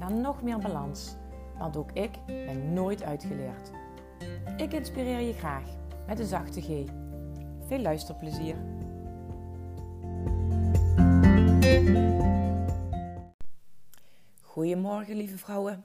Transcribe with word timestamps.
naar 0.00 0.12
nog 0.12 0.42
meer 0.42 0.58
balans. 0.58 1.14
Want 1.58 1.76
ook 1.76 1.92
ik 1.92 2.10
ben 2.26 2.72
nooit 2.72 3.02
uitgeleerd. 3.02 3.70
Ik 4.56 4.72
inspireer 4.72 5.20
je 5.20 5.32
graag 5.32 5.64
met 6.06 6.18
een 6.18 6.26
zachte 6.26 6.60
G. 6.60 6.66
Veel 7.66 7.78
luisterplezier. 7.78 8.56
Goedemorgen 14.42 15.16
lieve 15.16 15.38
vrouwen. 15.38 15.84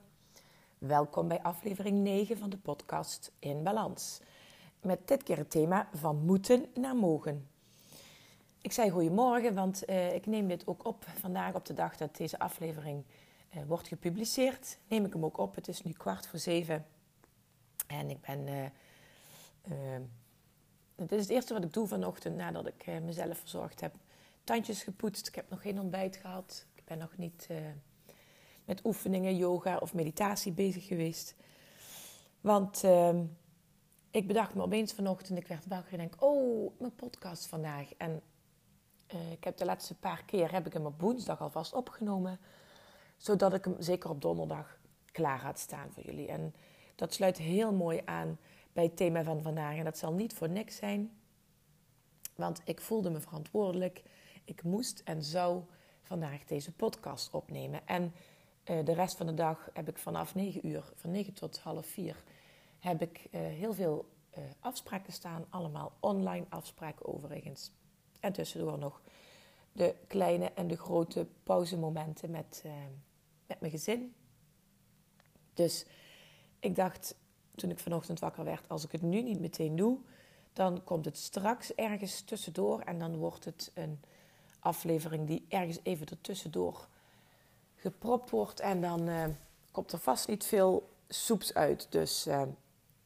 Welkom 0.78 1.28
bij 1.28 1.42
aflevering 1.42 1.98
9 1.98 2.38
van 2.38 2.50
de 2.50 2.58
podcast 2.58 3.32
In 3.40 3.64
Balans. 3.64 4.22
Met 4.82 5.08
dit 5.08 5.24
keer 5.24 5.38
het 5.38 5.50
thema 5.50 5.88
van 5.94 6.26
moeten 6.26 6.66
naar 6.74 6.96
mogen. 6.96 7.48
Ik 8.62 8.72
zei 8.72 8.90
goedemorgen, 8.90 9.54
want 9.54 9.90
uh, 9.90 10.14
ik 10.14 10.26
neem 10.26 10.48
dit 10.48 10.68
ook 10.68 10.86
op 10.86 11.06
vandaag 11.20 11.54
op 11.54 11.66
de 11.66 11.74
dag 11.74 11.98
dat 11.98 12.18
deze 12.18 12.40
aflevering 12.40 13.04
uh, 13.56 13.64
wordt 13.68 13.88
gepubliceerd. 13.88 14.78
Neem 14.88 15.06
ik 15.06 15.14
hem 15.14 15.26
ook 15.26 15.38
op. 15.38 15.56
Het 15.56 15.68
is 15.68 15.82
nu 15.82 15.92
kwart 15.92 16.28
voor 16.28 16.40
zeven. 16.40 16.86
En 17.88 18.10
ik 18.10 18.22
ben. 18.22 18.48
Uh, 18.48 19.98
dit 20.96 21.12
is 21.12 21.22
het 21.22 21.30
eerste 21.30 21.54
wat 21.54 21.64
ik 21.64 21.74
doe 21.74 21.88
vanochtend 21.88 22.36
nadat 22.36 22.68
ik 22.68 23.02
mezelf 23.02 23.38
verzorgd 23.38 23.82
heb. 23.82 23.96
Tandjes 24.44 24.84
gepoetst. 24.84 25.28
Ik 25.28 25.36
heb 25.36 25.50
nog 25.50 25.62
geen 25.62 25.80
ontbijt 25.80 26.16
gehad. 26.16 26.66
Ik 26.76 26.86
ben 26.86 26.98
nog 26.98 27.18
niet 27.18 27.48
met 28.66 28.86
oefeningen, 28.86 29.36
yoga 29.36 29.78
of 29.78 29.94
meditatie 29.94 30.52
bezig 30.52 30.86
geweest. 30.86 31.36
Want 32.42 32.84
ehm, 32.84 33.24
ik 34.12 34.28
bedacht 34.28 34.56
me 34.56 34.62
opeens 34.62 34.94
vanochtend, 34.94 35.40
ik 35.40 35.48
werd 35.48 35.68
wakker 35.68 35.92
en 35.92 35.98
denk, 35.98 36.24
oh, 36.24 36.80
mijn 36.80 36.96
podcast 36.96 37.46
vandaag. 37.46 37.94
En 37.98 38.22
ik 39.32 39.44
heb 39.44 39.58
de 39.58 39.66
laatste 39.66 39.96
paar 39.96 40.24
keer 40.26 40.52
heb 40.52 40.66
ik 40.66 40.74
hem 40.74 40.86
op 40.86 41.02
woensdag 41.02 41.42
alvast 41.42 41.74
opgenomen, 41.74 42.40
zodat 43.18 43.54
ik 43.54 43.66
hem 43.66 43.76
zeker 43.80 44.10
op 44.10 44.22
donderdag 44.22 44.78
klaar 45.12 45.42
had 45.42 45.60
staan 45.60 45.92
voor 45.92 46.04
jullie. 46.04 46.28
En 46.28 46.54
dat 46.96 47.14
sluit 47.14 47.38
heel 47.38 47.74
mooi 47.74 48.02
aan 48.06 48.38
bij 48.74 48.84
het 48.84 48.98
thema 48.98 49.24
van 49.24 49.42
vandaag. 49.42 49.78
En 49.78 49.84
dat 49.84 49.98
zal 49.98 50.14
niet 50.14 50.34
voor 50.34 50.50
niks 50.50 50.76
zijn, 50.76 51.12
want 52.36 52.62
ik 52.66 52.82
voelde 52.82 53.10
me 53.10 53.20
verantwoordelijk. 53.20 54.04
Ik 54.44 54.64
moest 54.64 55.02
en 55.06 55.24
zou 55.24 55.64
vandaag 56.02 56.44
deze 56.46 56.72
podcast 56.72 57.34
opnemen. 57.34 57.88
En 57.88 58.14
uh, 58.66 58.86
de 58.86 58.94
rest 58.94 59.18
van 59.18 59.26
de 59.26 59.34
dag 59.34 59.70
heb 59.74 59.90
ik 59.90 59.98
vanaf 59.98 60.36
9 60.36 60.68
uur, 60.68 60.92
van 60.96 61.12
9 61.12 61.34
tot 61.34 61.60
half 61.60 61.86
4, 61.86 62.24
heb 62.80 63.02
ik 63.02 63.28
uh, 63.32 63.40
heel 63.40 63.74
veel 63.74 64.14
afspraken 64.60 65.14
staan. 65.14 65.46
Allemaal 65.50 65.92
online 66.00 66.46
afspraken 66.50 67.06
overigens. 67.06 67.72
En 68.20 68.34
tussendoor 68.34 68.78
nog 68.78 69.02
de 69.76 69.96
kleine 70.08 70.52
en 70.52 70.68
de 70.68 70.78
grote 70.78 71.28
pauzemomenten 71.44 72.32
met, 72.32 72.64
uh, 72.66 72.72
met 73.48 73.60
mijn 73.60 73.72
gezin. 73.72 74.14
Dus 75.54 75.86
ik 76.60 76.76
dacht 76.76 77.16
toen 77.56 77.70
ik 77.70 77.80
vanochtend 77.80 78.20
wakker 78.20 78.44
werd, 78.44 78.70
als 78.70 78.84
ik 78.84 78.92
het 78.92 79.02
nu 79.02 79.22
niet 79.22 79.40
meteen 79.40 79.76
doe, 79.76 79.98
dan 80.54 80.84
komt 80.84 81.06
het 81.06 81.18
straks 81.18 81.76
ergens 81.76 82.22
tussendoor 82.22 82.80
en 82.80 83.00
dan 83.00 83.16
wordt 83.18 83.46
het 83.46 83.72
een 83.74 84.00
aflevering 84.60 85.28
die 85.28 85.46
ergens 85.50 85.80
even 85.84 86.08
ertussendoor 86.08 86.88
gepropt 87.76 88.30
wordt 88.30 88.60
en 88.60 88.82
dan 88.82 89.10
uh, 89.10 89.26
komt 89.72 89.92
er 89.92 90.00
vast 90.00 90.28
niet 90.28 90.46
veel 90.46 90.90
soeps 91.08 91.54
uit. 91.54 91.88
Dus 91.90 92.28
uh, 92.28 92.42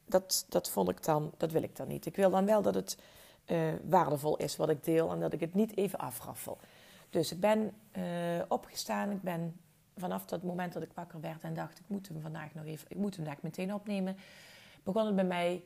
dat, 0.06 0.46
dat 0.50 0.69
vond 0.69 0.90
ik 0.90 1.03
dan, 1.03 1.31
dat 1.38 1.52
wil 1.52 1.63
ik 1.63 1.75
dan 1.75 1.88
niet. 1.88 2.06
Ik 2.06 2.16
wil 2.16 2.29
dan 2.29 2.46
wel 2.46 2.62
dat 2.62 2.75
het 2.75 2.97
uh, 3.51 3.73
waardevol 3.83 4.37
is 4.37 4.55
wat 4.55 4.69
ik 4.69 4.83
deel 4.83 5.11
en 5.11 5.19
dat 5.19 5.33
ik 5.33 5.39
het 5.39 5.53
niet 5.53 5.77
even 5.77 5.99
afraffel. 5.99 6.57
Dus 7.09 7.31
ik 7.31 7.39
ben 7.39 7.73
uh, 7.97 8.03
opgestaan. 8.47 9.11
Ik 9.11 9.21
ben 9.21 9.59
vanaf 9.97 10.25
dat 10.25 10.43
moment 10.43 10.73
dat 10.73 10.83
ik 10.83 10.91
wakker 10.93 11.19
werd 11.19 11.43
en 11.43 11.53
dacht: 11.53 11.79
ik 11.79 11.85
moet 11.87 12.07
hem 12.07 12.21
vandaag 12.21 12.53
nog 12.53 12.65
even, 12.65 12.87
ik 12.89 12.97
moet 12.97 13.15
hem 13.15 13.25
vandaag 13.25 13.43
meteen 13.43 13.73
opnemen. 13.73 14.17
Begon 14.83 15.05
het 15.05 15.15
bij 15.15 15.25
mij 15.25 15.63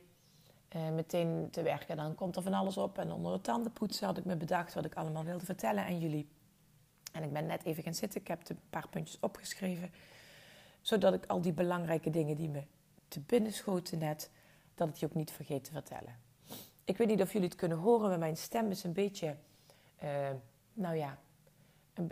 uh, 0.76 0.90
meteen 0.90 1.48
te 1.50 1.62
werken. 1.62 1.96
Dan 1.96 2.14
komt 2.14 2.36
er 2.36 2.42
van 2.42 2.54
alles 2.54 2.76
op. 2.76 2.98
En 2.98 3.12
onder 3.12 3.32
de 3.32 3.40
tandenpoetsen 3.40 4.06
had 4.06 4.18
ik 4.18 4.24
me 4.24 4.36
bedacht 4.36 4.74
wat 4.74 4.84
ik 4.84 4.94
allemaal 4.94 5.24
wilde 5.24 5.44
vertellen 5.44 5.84
aan 5.84 5.98
jullie. 5.98 6.28
En 7.12 7.22
ik 7.22 7.32
ben 7.32 7.46
net 7.46 7.64
even 7.64 7.82
gaan 7.82 7.94
zitten. 7.94 8.20
Ik 8.20 8.28
heb 8.28 8.48
een 8.48 8.58
paar 8.70 8.88
puntjes 8.88 9.20
opgeschreven. 9.20 9.92
Zodat 10.80 11.14
ik 11.14 11.26
al 11.26 11.40
die 11.40 11.52
belangrijke 11.52 12.10
dingen 12.10 12.36
die 12.36 12.48
me 12.48 12.62
te 13.08 13.20
binnen 13.20 13.52
schoten 13.52 13.98
net, 13.98 14.30
dat 14.74 14.88
ik 14.88 14.94
die 14.94 15.08
ook 15.08 15.14
niet 15.14 15.30
vergeet 15.30 15.64
te 15.64 15.72
vertellen. 15.72 16.23
Ik 16.84 16.96
weet 16.96 17.08
niet 17.08 17.22
of 17.22 17.32
jullie 17.32 17.48
het 17.48 17.56
kunnen 17.56 17.78
horen, 17.78 18.08
maar 18.08 18.18
mijn 18.18 18.36
stem 18.36 18.70
is 18.70 18.84
een 18.84 18.92
beetje, 18.92 19.36
uh, 20.04 20.30
nou 20.72 20.96
ja, 20.96 21.18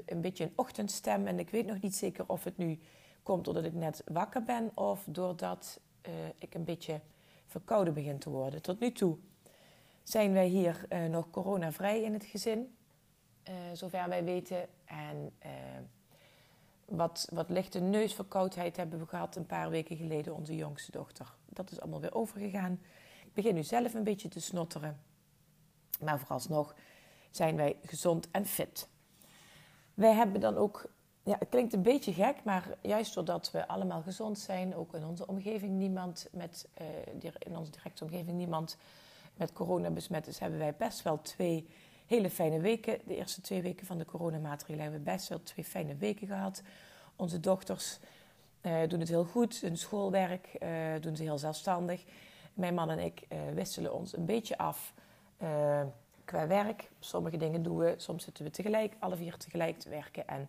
een, 0.06 0.20
beetje 0.20 0.44
een 0.44 0.52
ochtendstem. 0.54 1.26
En 1.26 1.38
ik 1.38 1.50
weet 1.50 1.66
nog 1.66 1.80
niet 1.80 1.96
zeker 1.96 2.24
of 2.26 2.44
het 2.44 2.56
nu 2.56 2.78
komt 3.22 3.44
doordat 3.44 3.64
ik 3.64 3.74
net 3.74 4.02
wakker 4.06 4.42
ben 4.42 4.70
of 4.74 5.04
doordat 5.08 5.80
uh, 6.06 6.12
ik 6.38 6.54
een 6.54 6.64
beetje 6.64 7.00
verkouden 7.46 7.94
begin 7.94 8.18
te 8.18 8.30
worden. 8.30 8.62
Tot 8.62 8.80
nu 8.80 8.92
toe 8.92 9.16
zijn 10.02 10.32
wij 10.32 10.46
hier 10.46 10.86
uh, 10.88 11.04
nog 11.04 11.30
coronavrij 11.30 12.02
in 12.02 12.12
het 12.12 12.24
gezin, 12.24 12.76
zover 13.72 14.08
wij 14.08 14.24
weten. 14.24 14.68
En 14.84 15.32
wat, 16.84 17.28
wat 17.32 17.50
lichte 17.50 17.80
neusverkoudheid 17.80 18.76
hebben 18.76 18.98
we 18.98 19.06
gehad 19.06 19.36
een 19.36 19.46
paar 19.46 19.70
weken 19.70 19.96
geleden, 19.96 20.34
onze 20.34 20.56
jongste 20.56 20.90
dochter. 20.90 21.34
Dat 21.48 21.70
is 21.70 21.80
allemaal 21.80 22.00
weer 22.00 22.14
overgegaan. 22.14 22.80
Begin 23.34 23.54
nu 23.54 23.62
zelf 23.62 23.94
een 23.94 24.04
beetje 24.04 24.28
te 24.28 24.41
snotteren. 24.41 25.00
Maar 26.00 26.19
vooralsnog 26.19 26.75
zijn 27.31 27.56
wij 27.56 27.76
gezond 27.82 28.31
en 28.31 28.47
fit. 28.47 28.88
Wij 29.94 30.12
hebben 30.12 30.41
dan 30.41 30.56
ook, 30.56 30.93
ja, 31.22 31.37
het 31.38 31.48
klinkt 31.48 31.72
een 31.72 31.82
beetje 31.82 32.12
gek, 32.12 32.44
maar 32.44 32.76
juist 32.82 33.15
doordat 33.15 33.50
we 33.50 33.69
allemaal 33.69 34.03
gezond 34.03 34.38
zijn, 34.38 34.75
ook 34.75 34.94
in 34.94 35.04
onze 35.04 35.26
omgeving 35.26 35.72
niemand 35.72 36.28
met, 36.32 36.69
uh, 36.81 37.32
in 37.38 37.56
onze 37.56 37.70
directe 37.70 38.04
omgeving 38.04 38.37
niemand 38.37 38.76
met 39.37 39.53
corona 39.53 39.91
besmet 39.91 40.26
is, 40.26 40.38
hebben 40.38 40.59
wij 40.59 40.75
best 40.76 41.03
wel 41.03 41.22
twee 41.22 41.69
hele 42.06 42.31
fijne 42.31 42.60
weken. 42.60 42.99
De 43.04 43.16
eerste 43.16 43.41
twee 43.41 43.62
weken 43.62 43.87
van 43.87 43.99
de 43.99 44.04
coronamaatregelen 44.04 44.82
hebben 44.82 45.04
we 45.04 45.10
best 45.10 45.28
wel 45.28 45.43
twee 45.43 45.64
fijne 45.64 45.97
weken 45.97 46.26
gehad. 46.26 46.62
Onze 47.16 47.41
dochters 47.41 47.99
uh, 48.62 48.88
doen 48.88 49.00
het 49.00 49.09
heel 49.09 49.25
goed, 49.25 49.60
hun 49.60 49.76
schoolwerk 49.76 50.56
uh, 50.62 50.69
doen 51.00 51.16
ze 51.16 51.22
heel 51.22 51.38
zelfstandig. 51.38 52.04
Mijn 52.54 52.74
man 52.74 52.90
en 52.90 52.98
ik 52.98 53.26
uh, 53.28 53.38
wisselen 53.54 53.94
ons 53.94 54.16
een 54.16 54.24
beetje 54.24 54.58
af 54.58 54.94
uh, 55.42 55.82
qua 56.24 56.46
werk. 56.46 56.90
Sommige 56.98 57.36
dingen 57.36 57.62
doen 57.62 57.76
we, 57.76 57.94
soms 57.96 58.24
zitten 58.24 58.44
we 58.44 58.50
tegelijk, 58.50 58.94
alle 58.98 59.16
vier 59.16 59.36
tegelijk 59.36 59.78
te 59.78 59.88
werken. 59.88 60.26
En 60.26 60.48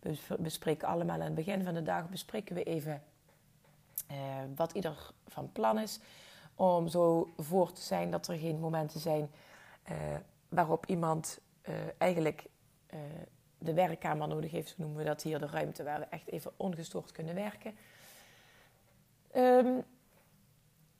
we 0.00 0.36
bespreken 0.38 0.88
allemaal 0.88 1.14
aan 1.14 1.20
het 1.20 1.34
begin 1.34 1.64
van 1.64 1.74
de 1.74 1.82
dag 1.82 2.08
bespreken 2.08 2.54
we 2.54 2.62
even 2.62 3.02
uh, 4.10 4.16
wat 4.56 4.72
ieder 4.72 5.12
van 5.26 5.52
plan 5.52 5.78
is. 5.78 6.00
Om 6.54 6.88
zo 6.88 7.32
voor 7.36 7.72
te 7.72 7.82
zijn 7.82 8.10
dat 8.10 8.28
er 8.28 8.36
geen 8.36 8.60
momenten 8.60 9.00
zijn 9.00 9.30
waarop 10.48 10.86
iemand 10.86 11.40
eigenlijk 11.98 12.46
de 13.58 13.72
werkkamer 13.72 14.28
nodig 14.28 14.50
heeft. 14.50 14.68
Zo 14.68 14.74
noemen 14.76 14.98
we 14.98 15.04
dat 15.04 15.22
hier, 15.22 15.38
de 15.38 15.46
ruimte 15.46 15.82
waar 15.82 15.98
we 15.98 16.04
echt 16.04 16.28
even 16.28 16.52
ongestoord 16.56 17.12
kunnen 17.12 17.34
werken. 17.34 17.74
Um, 19.36 19.84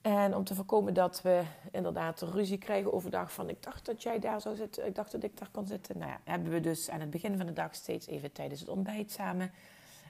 en 0.03 0.35
om 0.35 0.43
te 0.43 0.55
voorkomen 0.55 0.93
dat 0.93 1.21
we 1.21 1.43
inderdaad 1.71 2.21
ruzie 2.21 2.57
krijgen 2.57 2.93
overdag 2.93 3.33
van 3.33 3.49
ik 3.49 3.63
dacht 3.63 3.85
dat 3.85 4.03
jij 4.03 4.19
daar 4.19 4.41
zou 4.41 4.55
zitten, 4.55 4.85
ik 4.85 4.95
dacht 4.95 5.11
dat 5.11 5.23
ik 5.23 5.37
daar 5.37 5.49
kon 5.51 5.67
zitten. 5.67 5.97
Nou 5.97 6.11
ja, 6.11 6.19
hebben 6.23 6.51
we 6.51 6.59
dus 6.59 6.89
aan 6.89 6.99
het 6.99 7.09
begin 7.09 7.37
van 7.37 7.45
de 7.45 7.53
dag 7.53 7.75
steeds 7.75 8.07
even 8.07 8.31
tijdens 8.31 8.59
het 8.59 8.69
ontbijt 8.69 9.11
samen 9.11 9.51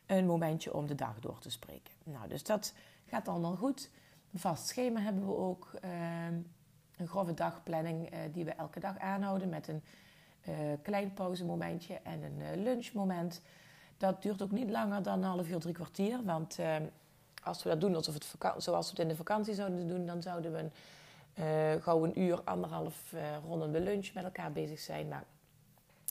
een 0.06 0.26
momentje 0.26 0.74
om 0.74 0.88
de 0.88 0.96
dag 0.96 1.20
door 1.20 1.40
te 1.40 1.50
spreken. 1.50 1.94
Nou, 2.04 2.28
dus 2.28 2.44
dat 2.44 2.74
gaat 3.06 3.28
allemaal 3.28 3.56
goed. 3.56 3.90
Een 4.34 4.40
vast 4.40 4.68
schema 4.68 5.00
hebben 5.00 5.26
we 5.26 5.36
ook. 5.36 5.72
Uh, 5.86 5.92
een 6.98 7.08
grove 7.08 7.34
dagplanning 7.34 8.14
uh, 8.14 8.20
die 8.32 8.46
we 8.46 8.52
elke 8.52 8.80
dag 8.80 8.98
aanhouden 8.98 9.50
met 9.50 9.68
een 9.68 9.82
uh, 10.50 10.56
klein 10.82 11.14
pauzemomentje 11.14 12.00
en 12.04 12.24
een 12.24 12.40
uh, 12.40 12.64
lunchmoment. 12.64 13.42
Dat 13.98 14.22
duurt 14.22 14.42
ook 14.42 14.52
niet 14.52 14.70
langer 14.70 15.04
dan 15.04 15.18
een 15.18 15.30
half 15.30 15.50
uur, 15.50 15.60
drie 15.60 15.74
kwartier, 15.74 16.24
want 16.24 16.60
ehm, 16.60 16.84
als 17.44 17.64
we 17.64 17.70
dat 17.70 17.82
doen 17.82 17.96
alsof 17.96 18.14
het 18.14 18.28
zoals 18.58 18.86
we 18.86 18.92
het 18.92 19.00
in 19.00 19.08
de 19.08 19.16
vakantie 19.16 19.54
zouden 19.54 19.88
doen, 19.88 20.06
dan 20.06 20.22
zouden 20.22 20.52
we 20.52 20.58
een, 20.58 20.72
uh, 21.76 21.84
gauw 21.84 22.04
een 22.04 22.20
uur, 22.20 22.42
anderhalf 22.44 23.14
uh, 23.14 23.22
ronden 23.46 23.72
de 23.72 23.80
lunch 23.80 24.14
met 24.14 24.24
elkaar 24.24 24.52
bezig 24.52 24.80
zijn. 24.80 25.08
Nou, 25.08 25.24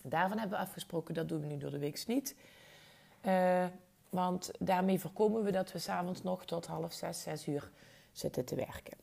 daarvan 0.03 0.39
hebben 0.39 0.59
we 0.59 0.65
afgesproken, 0.65 1.15
dat 1.15 1.29
doen 1.29 1.41
we 1.41 1.47
nu 1.47 1.59
door 1.59 1.71
de 1.71 1.79
week 1.79 2.07
niet. 2.07 2.37
Uh, 3.27 3.65
Want 4.11 4.51
daarmee 4.59 5.01
voorkomen 5.01 5.43
we 5.43 5.51
dat 5.51 5.73
we 5.73 5.79
s'avonds 5.79 6.23
nog 6.23 6.45
tot 6.45 6.67
half 6.67 6.93
zes, 6.93 7.23
zes 7.23 7.47
uur 7.47 7.71
zitten 8.13 8.45
te 8.45 8.55
werken. 8.55 8.97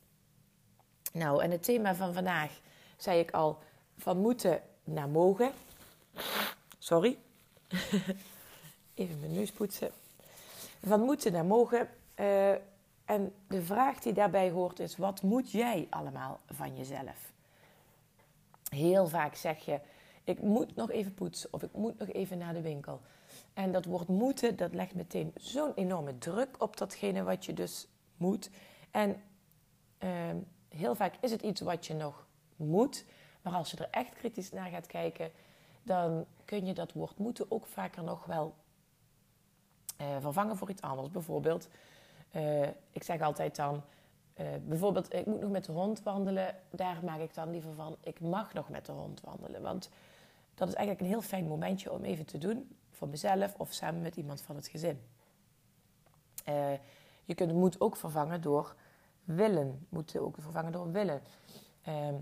Nou, 1.14 1.44
en 1.44 1.52
het 1.52 1.64
thema 1.64 1.96
van 1.96 2.14
vandaag 2.14 2.60
zei 2.98 3.20
ik 3.20 3.32
al: 3.32 3.60
van 3.98 4.18
moeten 4.18 4.62
naar 4.84 5.10
mogen. 5.10 5.52
Sorry. 6.80 7.18
Even 8.94 9.20
mijn 9.20 9.34
neus 9.34 9.52
poetsen. 9.52 9.92
Van 10.86 11.02
moeten 11.02 11.32
naar 11.32 11.46
mogen. 11.46 11.90
Uh, 12.20 12.52
en 13.06 13.34
de 13.48 13.62
vraag 13.62 14.00
die 14.00 14.14
daarbij 14.14 14.50
hoort 14.50 14.80
is: 14.80 14.98
wat 14.98 15.22
moet 15.22 15.52
jij 15.52 15.88
allemaal 15.90 16.40
van 16.48 16.76
jezelf? 16.76 17.32
Heel 18.70 19.08
vaak 19.08 19.36
zeg 19.36 19.66
je: 19.66 19.80
ik 20.24 20.42
moet 20.42 20.76
nog 20.76 20.92
even 20.92 21.14
poetsen 21.14 21.54
of 21.54 21.64
ik 21.64 21.74
moet 21.74 22.00
nog 22.00 22.10
even 22.10 22.38
naar 22.38 22.54
de 22.54 22.62
winkel. 22.62 23.02
En 23.54 23.72
dat 23.72 23.86
woord 23.86 24.08
moeten, 24.08 24.56
dat 24.56 24.74
legt 24.74 24.96
meteen 24.96 25.34
zo'n 25.36 25.74
enorme 25.74 26.18
druk 26.18 26.56
op 26.62 26.78
datgene 26.78 27.24
wat 27.24 27.46
je 27.46 27.54
dus 27.54 27.88
moet. 28.18 28.50
En 28.92 29.22
uh, 30.00 30.10
heel 30.70 30.96
vaak 30.96 31.14
is 31.20 31.32
het 31.32 31.42
iets 31.42 31.62
wat 31.62 31.86
je 31.86 31.94
nog 31.94 32.28
moet. 32.56 33.06
Maar 33.42 33.54
als 33.54 33.72
je 33.72 33.78
er 33.78 33.90
echt 33.92 34.14
kritisch 34.14 34.52
naar 34.52 34.70
gaat 34.70 34.88
kijken, 34.88 35.32
dan 35.84 36.26
kun 36.46 36.66
je 36.66 36.74
dat 36.74 36.94
woord 36.94 37.18
moeten 37.18 37.52
ook 37.52 37.66
vaker 37.66 38.04
nog 38.04 38.26
wel 38.26 38.56
uh, 40.02 40.08
vervangen 40.20 40.58
voor 40.58 40.70
iets 40.70 40.82
anders. 40.82 41.12
Bijvoorbeeld, 41.12 41.68
uh, 42.32 42.68
ik 42.92 43.04
zeg 43.04 43.22
altijd 43.22 43.56
dan, 43.56 43.84
uh, 44.40 44.48
bijvoorbeeld, 44.68 45.14
ik 45.14 45.26
moet 45.26 45.40
nog 45.40 45.52
met 45.52 45.66
de 45.66 45.72
hond 45.72 46.04
wandelen. 46.04 46.56
Daar 46.70 47.04
maak 47.04 47.20
ik 47.20 47.34
dan 47.34 47.52
liever 47.52 47.74
van, 47.74 47.98
ik 48.02 48.20
mag 48.20 48.54
nog 48.54 48.70
met 48.70 48.86
de 48.86 48.92
hond 48.92 49.22
wandelen. 49.22 49.62
Want 49.62 49.90
dat 50.56 50.68
is 50.68 50.74
eigenlijk 50.74 51.06
een 51.06 51.14
heel 51.14 51.28
fijn 51.28 51.48
momentje 51.48 51.92
om 51.92 52.04
even 52.04 52.26
te 52.26 52.38
doen. 52.38 52.76
Voor 52.90 53.08
mezelf 53.08 53.56
of 53.58 53.74
samen 53.74 54.02
met 54.02 54.16
iemand 54.16 54.42
van 54.42 54.56
het 54.56 54.68
gezin. 54.68 55.00
je 57.26 57.36
kunt 57.36 57.54
moet 57.54 57.82
ook 57.82 57.96
vervangen 57.96 58.42
door 58.42 58.76
willen. 59.24 59.86
Moeten 59.90 60.22
ook 60.22 60.36
vervangen 60.40 60.72
door 60.72 60.92
willen. 60.92 61.22
Ehm, 61.82 62.16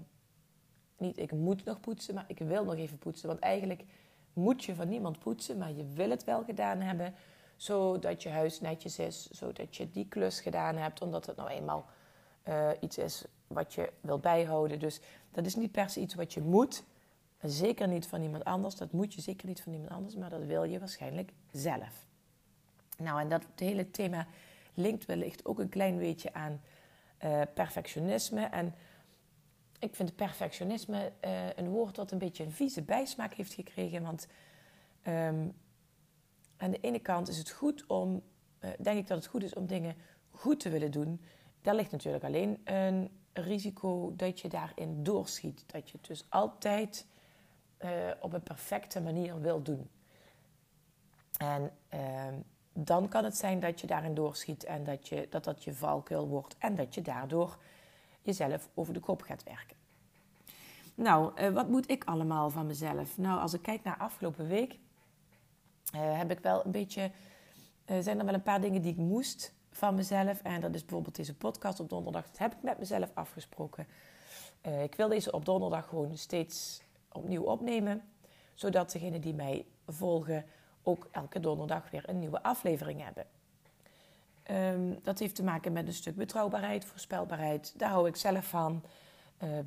niet 0.98 1.18
ik 1.18 1.31
moet 1.31 1.65
nog 1.65 1.80
poetsen, 1.80 2.13
maar 2.13 2.25
ik 2.27 2.39
wil 2.39 2.63
nog 2.63 2.75
even 2.75 2.98
poetsen. 2.98 3.27
Want 3.27 3.39
eigenlijk 3.39 3.83
moet 4.33 4.63
je 4.63 4.75
van 4.75 4.88
niemand 4.89 5.19
poetsen, 5.19 5.57
maar 5.57 5.71
je 5.71 5.86
wil 5.86 6.09
het 6.09 6.24
wel 6.24 6.44
gedaan 6.44 6.80
hebben. 6.80 7.13
Zodat 7.57 8.24
je 8.24 8.30
huis 8.30 8.62
netjes 8.62 9.00
is, 9.00 9.30
zodat 9.30 9.75
je 9.75 9.92
die 9.92 10.07
klus 10.07 10.39
gedaan 10.39 10.75
hebt. 10.75 11.01
Omdat 11.01 11.25
het 11.25 11.36
nou 11.36 11.50
eenmaal 11.50 11.86
uh, 12.48 12.69
iets 12.80 12.98
is 12.98 13.24
wat 13.48 13.74
je 13.74 13.92
wil 14.01 14.19
bijhouden. 14.19 14.80
Dus 14.80 15.00
dat 15.31 15.45
is 15.45 15.56
niet 15.56 15.71
per 15.71 15.89
se 15.89 16.00
iets 16.00 16.15
wat 16.15 16.33
je 16.33 16.42
moet. 16.42 16.83
Zeker 17.42 17.88
niet 17.88 18.07
van 18.07 18.21
iemand 18.21 18.44
anders. 18.44 18.75
Dat 18.75 18.92
moet 18.92 19.13
je 19.13 19.21
zeker 19.21 19.48
niet 19.48 19.62
van 19.62 19.74
iemand 19.74 19.92
anders, 19.92 20.15
maar 20.15 20.30
dat 20.30 20.44
wil 20.44 20.63
je 20.63 20.80
waarschijnlijk 20.80 21.31
zelf. 21.51 22.06
Nou, 22.98 23.19
en 23.19 23.30
dat 23.30 23.44
hele 23.56 23.92
thema 23.92 24.27
linkt 24.74 25.06
wellicht 25.06 25.45
ook 25.45 25.59
een 25.59 25.69
klein 25.69 25.98
beetje 25.98 26.33
aan 26.33 26.62
uh, 27.24 27.42
perfectionisme. 27.54 28.42
En 28.42 28.75
ik 29.80 29.95
vind 29.95 30.15
perfectionisme 30.15 31.12
uh, 31.25 31.54
een 31.56 31.69
woord 31.69 31.95
dat 31.95 32.12
een 32.12 32.18
beetje 32.18 32.44
een 32.44 32.51
vieze 32.51 32.81
bijsmaak 32.81 33.33
heeft 33.33 33.54
gekregen. 33.54 34.04
Want 34.04 34.27
um, 35.07 35.54
aan 36.57 36.71
de 36.71 36.80
ene 36.80 37.00
kant 37.00 37.27
is 37.27 37.38
het 37.38 37.50
goed 37.50 37.86
om, 37.88 38.21
uh, 38.59 38.69
denk 38.80 38.98
ik 38.98 39.07
dat 39.07 39.18
het 39.18 39.27
goed 39.27 39.44
is 39.44 39.54
om 39.54 39.65
dingen 39.65 39.95
goed 40.31 40.59
te 40.59 40.69
willen 40.69 40.92
doen. 40.92 41.21
Daar 41.62 41.75
ligt 41.75 41.92
natuurlijk 41.92 42.24
alleen 42.24 42.62
een 42.63 43.09
risico 43.33 44.13
dat 44.15 44.39
je 44.39 44.50
daarin 44.50 45.04
doorschiet. 45.04 45.63
Dat 45.68 45.89
je 45.89 45.98
het 45.98 46.07
dus 46.07 46.25
altijd 46.30 47.06
uh, 47.80 47.89
op 48.21 48.33
een 48.33 48.44
perfecte 48.44 49.01
manier 49.01 49.42
wil 49.42 49.62
doen. 49.62 49.89
En 51.38 51.71
ehm, 51.89 52.33
dan 52.74 53.07
kan 53.07 53.24
het 53.24 53.38
zijn 53.38 53.59
dat 53.59 53.81
je 53.81 53.88
daarin 53.88 54.13
doorschiet 54.13 54.63
en 54.63 54.83
dat, 54.83 55.07
je, 55.07 55.27
dat 55.30 55.44
dat 55.44 55.63
je 55.63 55.74
valkuil 55.74 56.27
wordt 56.27 56.56
en 56.57 56.75
dat 56.75 56.94
je 56.94 57.01
daardoor 57.01 57.57
jezelf 58.21 58.69
over 58.74 58.94
de 58.94 59.00
kop 59.00 59.21
gaat 59.21 59.44
werken. 59.44 59.77
Nou, 60.95 61.42
uh, 61.42 61.50
wat 61.50 61.69
moet 61.69 61.89
ik 61.89 62.04
allemaal 62.04 62.50
van 62.50 62.68
mezelf? 62.68 63.18
Nou, 63.18 63.39
als 63.39 63.54
ik 63.54 63.62
kijk 63.62 63.83
naar 63.83 63.98
afgelopen 63.98 64.48
week, 64.48 64.80
uh, 65.95 66.17
heb 66.17 66.31
ik 66.31 66.39
wel 66.39 66.65
een 66.65 66.71
beetje, 66.71 67.11
uh, 67.85 67.97
zijn 68.01 68.19
er 68.19 68.25
wel 68.25 68.33
een 68.33 68.43
paar 68.43 68.61
dingen 68.61 68.81
die 68.81 68.91
ik 68.91 68.97
moest 68.97 69.53
van 69.71 69.95
mezelf. 69.95 70.41
En 70.41 70.61
dat 70.61 70.75
is 70.75 70.81
bijvoorbeeld 70.81 71.15
deze 71.15 71.35
podcast 71.35 71.79
op 71.79 71.89
donderdag. 71.89 72.25
Dat 72.25 72.37
heb 72.37 72.53
ik 72.53 72.61
met 72.61 72.79
mezelf 72.79 73.11
afgesproken. 73.13 73.87
ik 74.83 74.95
wil 74.95 75.07
deze 75.07 75.31
op 75.31 75.45
donderdag 75.45 75.87
gewoon 75.87 76.17
steeds 76.17 76.81
opnieuw 77.11 77.43
opnemen, 77.43 78.01
zodat 78.53 78.91
degenen 78.91 79.21
die 79.21 79.33
mij 79.33 79.65
volgen 79.87 80.45
ook 80.83 81.07
elke 81.11 81.39
donderdag 81.39 81.89
weer 81.89 82.09
een 82.09 82.19
nieuwe 82.19 82.43
aflevering 82.43 83.03
hebben. 83.03 83.25
Um, 84.51 84.99
dat 85.03 85.19
heeft 85.19 85.35
te 85.35 85.43
maken 85.43 85.73
met 85.73 85.87
een 85.87 85.93
stuk 85.93 86.15
betrouwbaarheid, 86.15 86.85
voorspelbaarheid. 86.85 87.73
Daar 87.77 87.89
hou 87.89 88.07
ik 88.07 88.15
zelf 88.15 88.45
van 88.45 88.83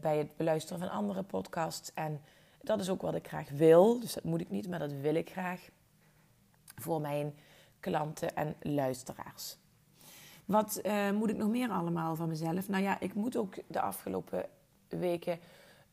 bij 0.01 0.19
het 0.19 0.37
beluisteren 0.37 0.79
van 0.79 0.91
andere 0.91 1.23
podcasts. 1.23 1.95
En 1.95 2.21
dat 2.63 2.81
is 2.81 2.91
ook 2.91 3.03
wat 3.03 3.15
ik 3.15 3.29
graag 3.29 3.49
wil. 3.51 4.01
Dus 4.01 4.15
dat 4.15 4.25
moet 4.25 4.41
ik 4.41 4.51
niet, 4.51 4.69
maar 4.69 4.79
dat 4.79 4.93
wil 4.93 5.15
ik 5.15 5.31
graag 5.31 5.69
voor 6.77 7.01
mijn 7.01 7.35
klanten 7.81 8.37
en 8.37 8.55
luisteraars. 8.61 9.57
Wat 10.45 10.81
uh, 10.83 11.11
moet 11.11 11.31
ik 11.31 11.37
nog 11.37 11.49
meer 11.49 11.71
allemaal 11.71 12.17
van 12.17 12.29
mezelf? 12.29 12.69
Nou 12.69 12.83
ja, 12.83 13.01
ik 13.01 13.15
moet 13.15 13.37
ook 13.37 13.55
de 13.67 13.81
afgelopen 13.81 14.45
weken 14.89 15.39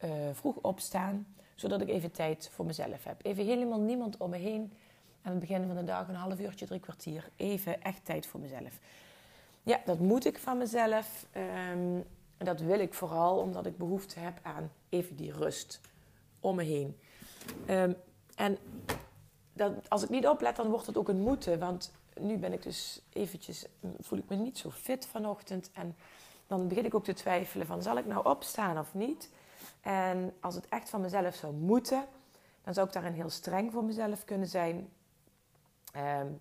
uh, 0.03 0.11
vroeg 0.33 0.55
opstaan, 0.55 1.27
zodat 1.55 1.81
ik 1.81 1.89
even 1.89 2.11
tijd 2.11 2.49
voor 2.53 2.65
mezelf 2.65 3.03
heb. 3.03 3.25
Even 3.25 3.45
helemaal 3.45 3.79
niemand 3.79 4.17
om 4.17 4.29
me 4.29 4.37
heen 4.37 4.73
aan 5.21 5.31
het 5.31 5.39
begin 5.39 5.67
van 5.67 5.75
de 5.75 5.83
dag 5.83 6.07
een 6.07 6.15
half 6.15 6.39
uurtje, 6.39 6.65
drie 6.65 6.79
kwartier. 6.79 7.29
Even 7.35 7.81
echt 7.81 8.05
tijd 8.05 8.25
voor 8.25 8.39
mezelf. 8.39 8.79
Ja, 9.63 9.81
dat 9.85 9.99
moet 9.99 10.25
ik 10.25 10.37
van 10.37 10.57
mezelf. 10.57 11.27
Um, 11.71 12.03
dat 12.37 12.59
wil 12.59 12.79
ik 12.79 12.93
vooral 12.93 13.37
omdat 13.37 13.65
ik 13.65 13.77
behoefte 13.77 14.19
heb 14.19 14.39
aan 14.41 14.71
even 14.89 15.15
die 15.15 15.31
rust 15.31 15.81
om 16.39 16.55
me 16.55 16.63
heen. 16.63 16.97
Um, 17.69 17.95
en 18.35 18.57
dat, 19.57 19.89
als 19.89 20.03
ik 20.03 20.09
niet 20.09 20.27
oplet, 20.27 20.55
dan 20.55 20.69
wordt 20.69 20.85
het 20.85 20.97
ook 20.97 21.07
een 21.07 21.21
moeten. 21.21 21.59
Want 21.59 21.91
nu 22.19 22.37
ben 22.37 22.53
ik 22.53 22.63
dus 22.63 23.01
eventjes, 23.13 23.65
voel 23.99 24.19
ik 24.19 24.29
me 24.29 24.35
niet 24.35 24.57
zo 24.57 24.69
fit 24.69 25.05
vanochtend. 25.05 25.69
En 25.73 25.95
dan 26.47 26.67
begin 26.67 26.85
ik 26.85 26.95
ook 26.95 27.03
te 27.03 27.13
twijfelen 27.13 27.67
van, 27.67 27.81
zal 27.81 27.97
ik 27.97 28.05
nou 28.05 28.25
opstaan 28.25 28.79
of 28.79 28.93
niet? 28.93 29.29
En 29.81 30.33
als 30.39 30.55
het 30.55 30.67
echt 30.69 30.89
van 30.89 31.01
mezelf 31.01 31.35
zou 31.35 31.53
moeten, 31.53 32.05
dan 32.63 32.73
zou 32.73 32.87
ik 32.87 32.93
daarin 32.93 33.13
heel 33.13 33.29
streng 33.29 33.71
voor 33.71 33.83
mezelf 33.83 34.25
kunnen 34.25 34.47
zijn. 34.47 34.89
Um, 35.95 36.39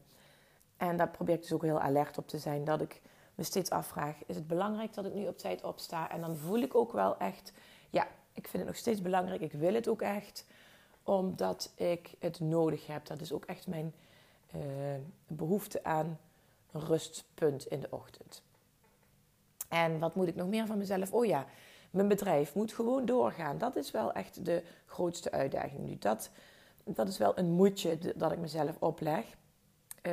en 0.77 0.97
daar 0.97 1.09
probeer 1.09 1.35
ik 1.35 1.43
dus 1.43 1.53
ook 1.53 1.63
heel 1.63 1.81
alert 1.81 2.19
op 2.19 2.29
te 2.29 2.39
zijn. 2.39 2.65
Dat 2.65 2.81
ik 2.81 3.01
me 3.35 3.45
steeds 3.45 3.71
afvraag: 3.71 4.17
is 4.27 4.37
het 4.37 4.47
belangrijk 4.47 4.95
dat 4.95 5.05
ik 5.05 5.15
nu 5.15 5.27
op 5.27 5.39
tijd 5.39 5.65
opsta? 5.65 6.11
En 6.11 6.21
dan 6.21 6.37
voel 6.37 6.59
ik 6.59 6.75
ook 6.75 6.93
wel 6.93 7.17
echt: 7.19 7.53
ja, 7.91 8.07
ik 8.33 8.49
vind 8.49 8.63
het 8.63 8.67
nog 8.67 8.77
steeds 8.77 9.03
belangrijk. 9.03 9.41
Ik 9.41 9.53
wil 9.53 9.75
het 9.75 9.89
ook 9.89 10.03
echt, 10.03 10.47
omdat 11.07 11.73
ik 11.75 12.15
het 12.19 12.41
nodig 12.41 12.87
heb. 12.87 13.07
Dat 13.07 13.21
is 13.21 13.33
ook 13.33 13.45
echt 13.45 13.67
mijn 13.67 13.95
uh, 14.55 14.63
behoefte 15.27 15.85
aan 15.85 16.19
een 16.73 16.81
rustpunt 16.81 17.67
in 17.67 17.81
de 17.81 17.91
ochtend. 17.91 18.43
En 19.69 19.99
wat 19.99 20.15
moet 20.15 20.29
ik 20.29 20.35
nog 20.35 20.49
meer 20.49 20.67
van 20.67 20.79
mezelf? 20.79 21.13
Oh 21.13 21.25
ja, 21.25 21.47
mijn 21.91 22.09
bedrijf 22.09 22.55
moet 22.55 22.73
gewoon 22.73 23.05
doorgaan. 23.05 23.59
Dat 23.59 23.77
is 23.77 23.91
wel 23.91 24.13
echt 24.13 24.45
de 24.45 24.63
grootste 24.87 25.31
uitdaging 25.31 25.81
nu. 25.81 25.97
Dat, 25.99 26.31
dat 26.85 27.09
is 27.09 27.19
wel 27.19 27.39
een 27.39 27.51
moedje 27.51 27.99
dat 28.17 28.33
ik 28.33 28.39
mezelf 28.39 28.77
opleg. 28.79 29.25
Uh, 30.03 30.13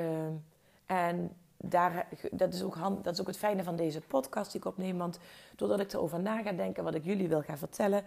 en 0.86 1.36
daar, 1.58 2.08
dat, 2.32 2.54
is 2.54 2.64
ook 2.64 3.04
dat 3.04 3.14
is 3.14 3.22
ook 3.22 3.28
het 3.28 3.38
fijne 3.38 3.64
van 3.64 3.76
deze 3.76 4.02
podcast 4.02 4.52
die 4.52 4.62
ik 4.62 4.68
opneem. 4.68 4.98
Want 4.98 5.20
doordat 5.56 5.80
ik 5.80 5.94
erover 5.94 6.20
na 6.20 6.42
ga 6.42 6.52
denken 6.52 6.84
wat 6.84 6.96
ik 6.96 7.04
jullie 7.04 7.28
wil 7.28 7.42
gaan 7.42 7.58
vertellen, 7.58 8.04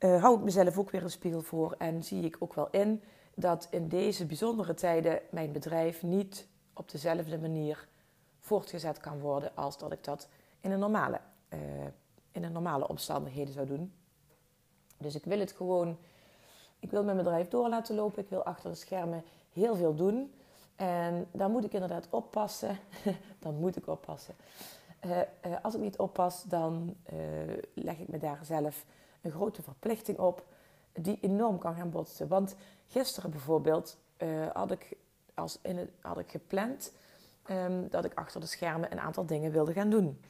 uh, 0.00 0.22
hou 0.22 0.38
ik 0.38 0.44
mezelf 0.44 0.78
ook 0.78 0.90
weer 0.90 1.02
een 1.02 1.10
spiegel 1.10 1.42
voor. 1.42 1.74
En 1.78 2.04
zie 2.04 2.24
ik 2.24 2.36
ook 2.38 2.54
wel 2.54 2.68
in 2.70 3.02
dat 3.34 3.68
in 3.70 3.88
deze 3.88 4.26
bijzondere 4.26 4.74
tijden 4.74 5.20
mijn 5.30 5.52
bedrijf 5.52 6.02
niet 6.02 6.46
op 6.72 6.90
dezelfde 6.90 7.38
manier 7.38 7.88
voortgezet 8.38 9.00
kan 9.00 9.18
worden 9.18 9.50
als 9.54 9.78
dat 9.78 9.92
ik 9.92 10.04
dat 10.04 10.28
in 10.60 10.70
een 10.70 10.78
normale, 10.78 11.20
uh, 11.54 11.60
in 12.32 12.44
een 12.44 12.52
normale 12.52 12.88
omstandigheden 12.88 13.54
zou 13.54 13.66
doen. 13.66 13.92
Dus 14.96 15.14
ik 15.14 15.24
wil 15.24 15.38
het 15.38 15.52
gewoon, 15.52 15.98
ik 16.78 16.90
wil 16.90 17.04
mijn 17.04 17.16
bedrijf 17.16 17.48
door 17.48 17.68
laten 17.68 17.94
lopen. 17.94 18.22
Ik 18.22 18.28
wil 18.28 18.42
achter 18.42 18.70
de 18.70 18.76
schermen 18.76 19.24
heel 19.52 19.76
veel 19.76 19.94
doen. 19.94 20.34
En 20.76 21.26
daar 21.32 21.50
moet 21.50 21.64
ik 21.64 21.72
inderdaad 21.72 22.06
oppassen. 22.10 22.78
dan 23.38 23.54
moet 23.54 23.76
ik 23.76 23.86
oppassen. 23.86 24.34
Uh, 25.06 25.20
als 25.62 25.74
ik 25.74 25.80
niet 25.80 25.98
oppas, 25.98 26.42
dan 26.42 26.96
leg 27.74 27.98
ik 27.98 28.08
me 28.08 28.18
daar 28.18 28.44
zelf 28.44 28.84
een 29.20 29.30
grote 29.30 29.62
verplichting 29.62 30.18
op 30.18 30.44
die 30.92 31.18
enorm 31.20 31.58
kan 31.58 31.74
gaan 31.74 31.90
botsen. 31.90 32.28
Want 32.28 32.54
gisteren 32.86 33.30
bijvoorbeeld 33.30 33.98
had, 34.52 34.70
ik 34.70 34.96
als 35.34 35.58
in 35.62 35.76
het, 35.76 35.90
had 36.00 36.18
ik 36.18 36.30
gepland 36.30 36.92
um, 37.50 37.88
dat 37.88 38.04
ik 38.04 38.14
achter 38.14 38.40
de 38.40 38.46
schermen 38.46 38.92
een 38.92 39.00
aantal 39.00 39.26
dingen 39.26 39.52
wilde 39.52 39.72
gaan 39.72 39.90
doen. 39.90 40.20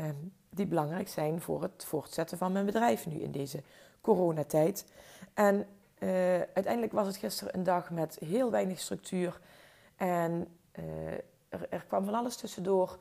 Um, 0.00 0.32
die 0.50 0.66
belangrijk 0.66 1.08
zijn 1.08 1.40
voor 1.40 1.62
het 1.62 1.84
voortzetten 1.84 2.38
van 2.38 2.52
mijn 2.52 2.66
bedrijf 2.66 3.06
nu 3.06 3.20
in 3.20 3.30
deze 3.30 3.62
coronatijd. 4.00 4.84
En 5.34 5.66
uiteindelijk 6.54 6.92
was 6.92 7.06
het 7.06 7.16
gisteren 7.16 7.54
een 7.54 7.62
dag 7.62 7.90
met 7.90 8.18
heel 8.24 8.50
weinig 8.50 8.80
structuur 8.80 9.40
en 9.96 10.48
er, 11.50 11.68
er, 11.70 11.84
kwam 11.88 12.04
van 12.04 12.14
alles 12.14 12.36
tussendoor. 12.36 12.98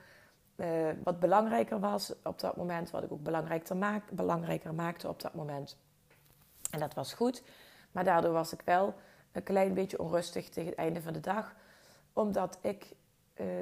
Wat 1.03 1.19
belangrijker 1.19 1.79
was 1.79 2.13
op 2.23 2.39
dat 2.39 2.57
moment, 2.57 2.91
wat 2.91 3.03
ik 3.03 3.11
ook 3.11 3.23
belangrijker, 3.23 3.77
maak, 3.77 4.11
belangrijker 4.11 4.73
maakte 4.73 5.07
op 5.07 5.21
dat 5.21 5.33
moment. 5.33 5.77
En 6.71 6.79
dat 6.79 6.93
was 6.93 7.13
goed. 7.13 7.43
Maar 7.91 8.03
daardoor 8.03 8.33
was 8.33 8.53
ik 8.53 8.61
wel 8.65 8.93
een 9.31 9.43
klein 9.43 9.73
beetje 9.73 9.99
onrustig 9.99 10.49
tegen 10.49 10.69
het 10.69 10.79
einde 10.79 11.01
van 11.01 11.13
de 11.13 11.19
dag. 11.19 11.55
Omdat 12.13 12.57
ik 12.61 12.95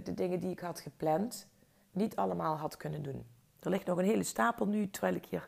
de 0.03 0.13
dingen 0.13 0.39
die 0.39 0.51
ik 0.51 0.59
had 0.59 0.79
gepland 0.79 1.47
niet 1.91 2.15
allemaal 2.15 2.57
had 2.57 2.77
kunnen 2.77 3.03
doen. 3.03 3.25
Er 3.59 3.69
ligt 3.69 3.85
nog 3.85 3.97
een 3.97 4.05
hele 4.05 4.23
stapel 4.23 4.67
nu, 4.67 4.89
terwijl 4.89 5.15
ik 5.15 5.25
hier 5.25 5.47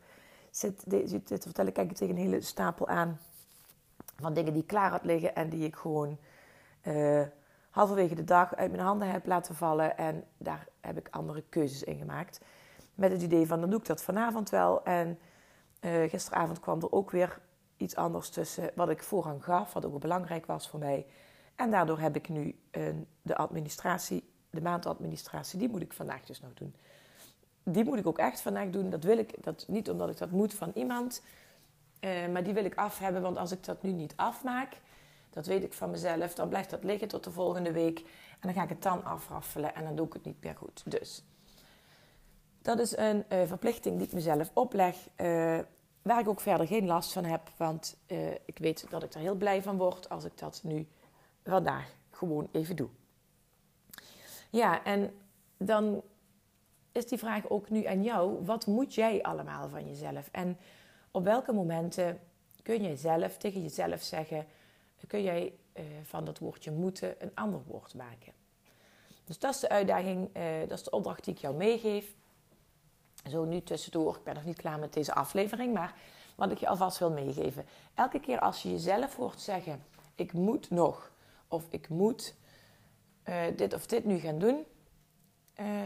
zit, 0.52 0.84
te 1.26 1.38
vertellen, 1.40 1.74
kijk 1.74 1.90
ik 1.90 1.98
tegen 1.98 2.16
een 2.16 2.22
hele 2.22 2.42
stapel 2.42 2.88
aan 2.88 3.20
van 4.16 4.34
dingen 4.34 4.54
die 4.54 4.62
ik 4.62 4.68
klaar 4.68 4.92
had 4.92 5.04
liggen 5.04 5.36
en 5.36 5.50
die 5.50 5.66
ik 5.66 5.76
gewoon 5.76 6.18
uh, 6.84 7.22
halverwege 7.80 8.16
de 8.16 8.24
dag 8.24 8.56
uit 8.56 8.72
mijn 8.72 8.84
handen 8.84 9.12
heb 9.12 9.26
laten 9.26 9.56
vallen. 9.56 9.98
En 9.98 10.24
daar 10.38 10.68
heb 10.80 10.98
ik 10.98 11.08
andere 11.12 11.44
keuzes 11.50 11.84
in 11.84 11.98
gemaakt. 11.98 12.42
Met 12.96 13.12
het 13.12 13.22
idee 13.22 13.48
van, 13.48 13.60
dan 13.60 13.70
doe 13.70 13.80
ik 13.80 13.86
dat 13.86 14.04
vanavond 14.04 14.50
wel. 14.50 14.84
En 14.84 15.20
uh, 15.82 16.10
gisteravond 16.10 16.60
kwam 16.60 16.82
er 16.82 16.92
ook 16.92 17.12
weer 17.12 17.40
iets 17.78 17.96
anders 17.96 18.30
tussen 18.30 18.72
wat 18.76 18.90
ik 18.90 19.04
voorrang 19.04 19.44
gaf, 19.44 19.74
wat 19.74 19.86
ook 19.86 20.00
belangrijk 20.00 20.46
was 20.46 20.70
voor 20.70 20.80
mij. 20.80 21.06
En 21.56 21.72
daardoor 21.72 22.00
heb 22.00 22.16
ik 22.16 22.30
nu 22.30 22.56
de 23.22 23.36
administratie, 23.36 24.34
de 24.50 24.62
maandadministratie, 24.62 25.60
die 25.60 25.70
moet 25.70 25.82
ik 25.82 25.94
vandaag 25.94 26.26
dus 26.26 26.42
nog 26.42 26.54
doen 26.54 26.76
die 27.74 27.84
moet 27.84 27.98
ik 27.98 28.08
ook 28.08 28.18
echt 28.18 28.42
vandaag 28.42 28.70
doen. 28.70 28.90
Dat 28.90 29.04
wil 29.04 29.18
ik, 29.18 29.44
dat, 29.44 29.66
niet 29.68 29.90
omdat 29.90 30.10
ik 30.10 30.18
dat 30.18 30.32
moet 30.32 30.54
van 30.54 30.72
iemand, 30.74 31.24
uh, 32.02 32.28
maar 32.28 32.44
die 32.44 32.54
wil 32.54 32.66
ik 32.66 32.76
af 32.76 33.00
hebben. 33.00 33.22
Want 33.22 33.38
als 33.38 33.52
ik 33.52 33.64
dat 33.64 33.82
nu 33.82 33.92
niet 33.92 34.14
afmaak, 34.16 34.78
dat 35.30 35.46
weet 35.46 35.64
ik 35.64 35.74
van 35.74 35.90
mezelf, 35.90 36.34
dan 36.34 36.50
blijft 36.50 36.70
dat 36.70 36.84
liggen 36.84 37.08
tot 37.08 37.24
de 37.24 37.32
volgende 37.32 37.72
week. 37.72 38.00
En 38.00 38.40
dan 38.42 38.54
ga 38.54 38.64
ik 38.64 38.70
het 38.70 38.82
dan 38.82 39.04
afraffelen 39.04 39.76
en 39.76 39.84
dan 39.84 39.96
doe 39.96 40.06
ik 40.06 40.14
het 40.14 40.26
niet 40.26 40.44
meer 40.44 40.56
goed. 40.56 40.84
Dus 40.86 41.24
dat 42.62 42.80
is 42.80 42.98
een 42.98 43.26
uh, 43.30 43.44
verplichting 43.46 43.98
die 43.98 44.08
ik 44.08 44.14
mezelf 44.14 44.52
opleg, 44.54 44.96
uh, 44.96 45.60
waar 46.02 46.20
ik 46.20 46.28
ook 46.28 46.42
verder 46.42 46.68
geen 46.68 46.86
last 46.86 47.12
van 47.12 47.24
heb. 47.24 47.52
Want 47.58 47.98
ik 48.46 48.58
weet 48.58 48.90
dat 48.90 49.04
ik 49.04 49.14
er 49.14 49.20
heel 49.20 49.36
blij 49.36 49.62
van 49.62 49.78
word 49.78 50.10
als 50.10 50.24
ik 50.24 50.38
dat 50.38 50.62
nu 50.64 50.88
vandaag 51.44 51.96
gewoon 52.10 52.50
even 52.52 52.76
doe. 52.76 52.90
Ja, 54.50 54.84
en 54.84 55.14
dan 55.58 56.02
is 56.92 57.08
die 57.08 57.18
vraag 57.18 57.50
ook 57.50 57.70
nu 57.70 57.86
aan 57.86 58.04
jou. 58.04 58.46
Wat 58.46 58.66
moet 58.66 58.94
jij 58.94 59.22
allemaal 59.22 59.70
van 59.70 59.88
jezelf? 59.88 60.30
En 60.32 60.58
op 61.12 61.24
welke 61.24 61.54
momenten 61.54 62.20
kun 62.64 62.82
jij 62.82 62.96
zelf 62.96 63.38
tegen 63.38 63.62
jezelf 63.62 64.02
zeggen... 64.02 64.46
kun 65.08 65.24
jij 65.24 65.54
uh, 65.74 65.84
van 66.04 66.26
dat 66.26 66.40
woordje 66.40 66.72
moeten 66.72 67.16
een 67.20 67.32
ander 67.36 67.62
woord 67.68 67.94
maken? 67.94 68.34
Dus 69.26 69.40
dat 69.40 69.54
is 69.54 69.60
de 69.60 69.70
uitdaging, 69.70 70.38
uh, 70.38 70.44
dat 70.68 70.78
is 70.78 70.84
de 70.84 70.92
opdracht 70.92 71.24
die 71.24 71.34
ik 71.34 71.40
jou 71.40 71.56
meegeef. 71.56 72.16
Zo 73.30 73.46
nu 73.46 73.64
tussendoor, 73.64 74.16
ik 74.16 74.24
ben 74.24 74.34
nog 74.36 74.46
niet 74.46 74.58
klaar 74.58 74.80
met 74.80 74.94
deze 74.94 75.14
aflevering... 75.14 75.74
maar 75.74 75.94
wat 76.36 76.52
ik 76.52 76.58
je 76.58 76.68
alvast 76.68 76.98
wil 76.98 77.12
meegeven. 77.12 77.66
Elke 77.94 78.20
keer 78.20 78.40
als 78.40 78.62
je 78.62 78.72
jezelf 78.72 79.16
hoort 79.16 79.42
zeggen... 79.42 79.84
ik 80.16 80.34
moet 80.34 80.70
nog 80.70 81.12
of 81.48 81.66
ik 81.70 81.90
moet 81.90 82.36
uh, 83.26 83.44
dit 83.56 83.74
of 83.74 83.86
dit 83.86 84.06
nu 84.06 84.20
gaan 84.20 84.40
doen 84.40 84.66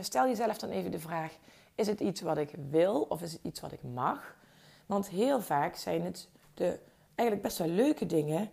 stel 0.01 0.27
jezelf 0.27 0.57
dan 0.57 0.69
even 0.69 0.91
de 0.91 0.99
vraag: 0.99 1.37
is 1.75 1.87
het 1.87 1.99
iets 1.99 2.21
wat 2.21 2.37
ik 2.37 2.53
wil 2.69 3.01
of 3.01 3.21
is 3.21 3.31
het 3.33 3.41
iets 3.43 3.59
wat 3.59 3.71
ik 3.71 3.83
mag? 3.83 4.35
Want 4.85 5.09
heel 5.09 5.41
vaak 5.41 5.75
zijn 5.75 6.01
het 6.01 6.29
de 6.53 6.79
eigenlijk 7.15 7.41
best 7.41 7.57
wel 7.57 7.67
leuke 7.67 8.05
dingen 8.05 8.51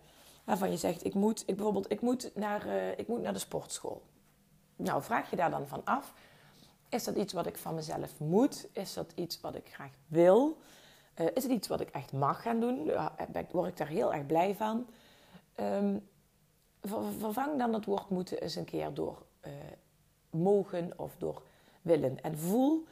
waarvan 0.51 0.71
je 0.71 0.77
zegt: 0.77 1.05
ik 1.05 1.13
moet, 1.13 1.43
ik 1.45 1.55
bijvoorbeeld, 1.55 1.91
ik 1.91 2.01
moet 2.01 2.31
naar, 2.35 2.65
uh, 2.65 2.97
ik 2.97 3.07
moet 3.07 3.21
naar 3.21 3.33
de 3.33 3.39
sportschool. 3.39 4.01
Nou, 4.75 5.03
vraag 5.03 5.29
je 5.29 5.35
daar 5.35 5.49
dan 5.51 5.67
van 5.67 5.81
af: 5.83 6.13
is 6.89 7.03
dat 7.03 7.15
iets 7.15 7.33
wat 7.33 7.45
ik 7.45 7.57
van 7.57 7.75
mezelf 7.75 8.19
moet? 8.19 8.67
Is 8.71 8.93
dat 8.93 9.11
iets 9.15 9.41
wat 9.41 9.55
ik 9.55 9.73
graag 9.73 9.91
wil? 10.07 10.57
Uh, 11.15 11.25
is 11.33 11.43
het 11.43 11.51
iets 11.51 11.67
wat 11.67 11.79
ik 11.79 11.89
echt 11.89 12.11
mag 12.11 12.41
gaan 12.41 12.59
doen? 12.59 12.91
Word 13.51 13.67
ik 13.67 13.77
daar 13.77 13.87
heel 13.87 14.13
erg 14.13 14.25
blij 14.25 14.55
van? 14.55 14.87
Um, 15.59 16.07
vervang 17.19 17.57
dan 17.57 17.73
het 17.73 17.85
woord 17.85 18.09
moeten 18.09 18.41
eens 18.41 18.55
een 18.55 18.65
keer 18.65 18.93
door 18.93 19.25
mogen 20.29 20.93
of 20.95 21.15
door 21.17 21.41
willen. 21.81 22.21
En 22.21 22.37
voel 22.37 22.85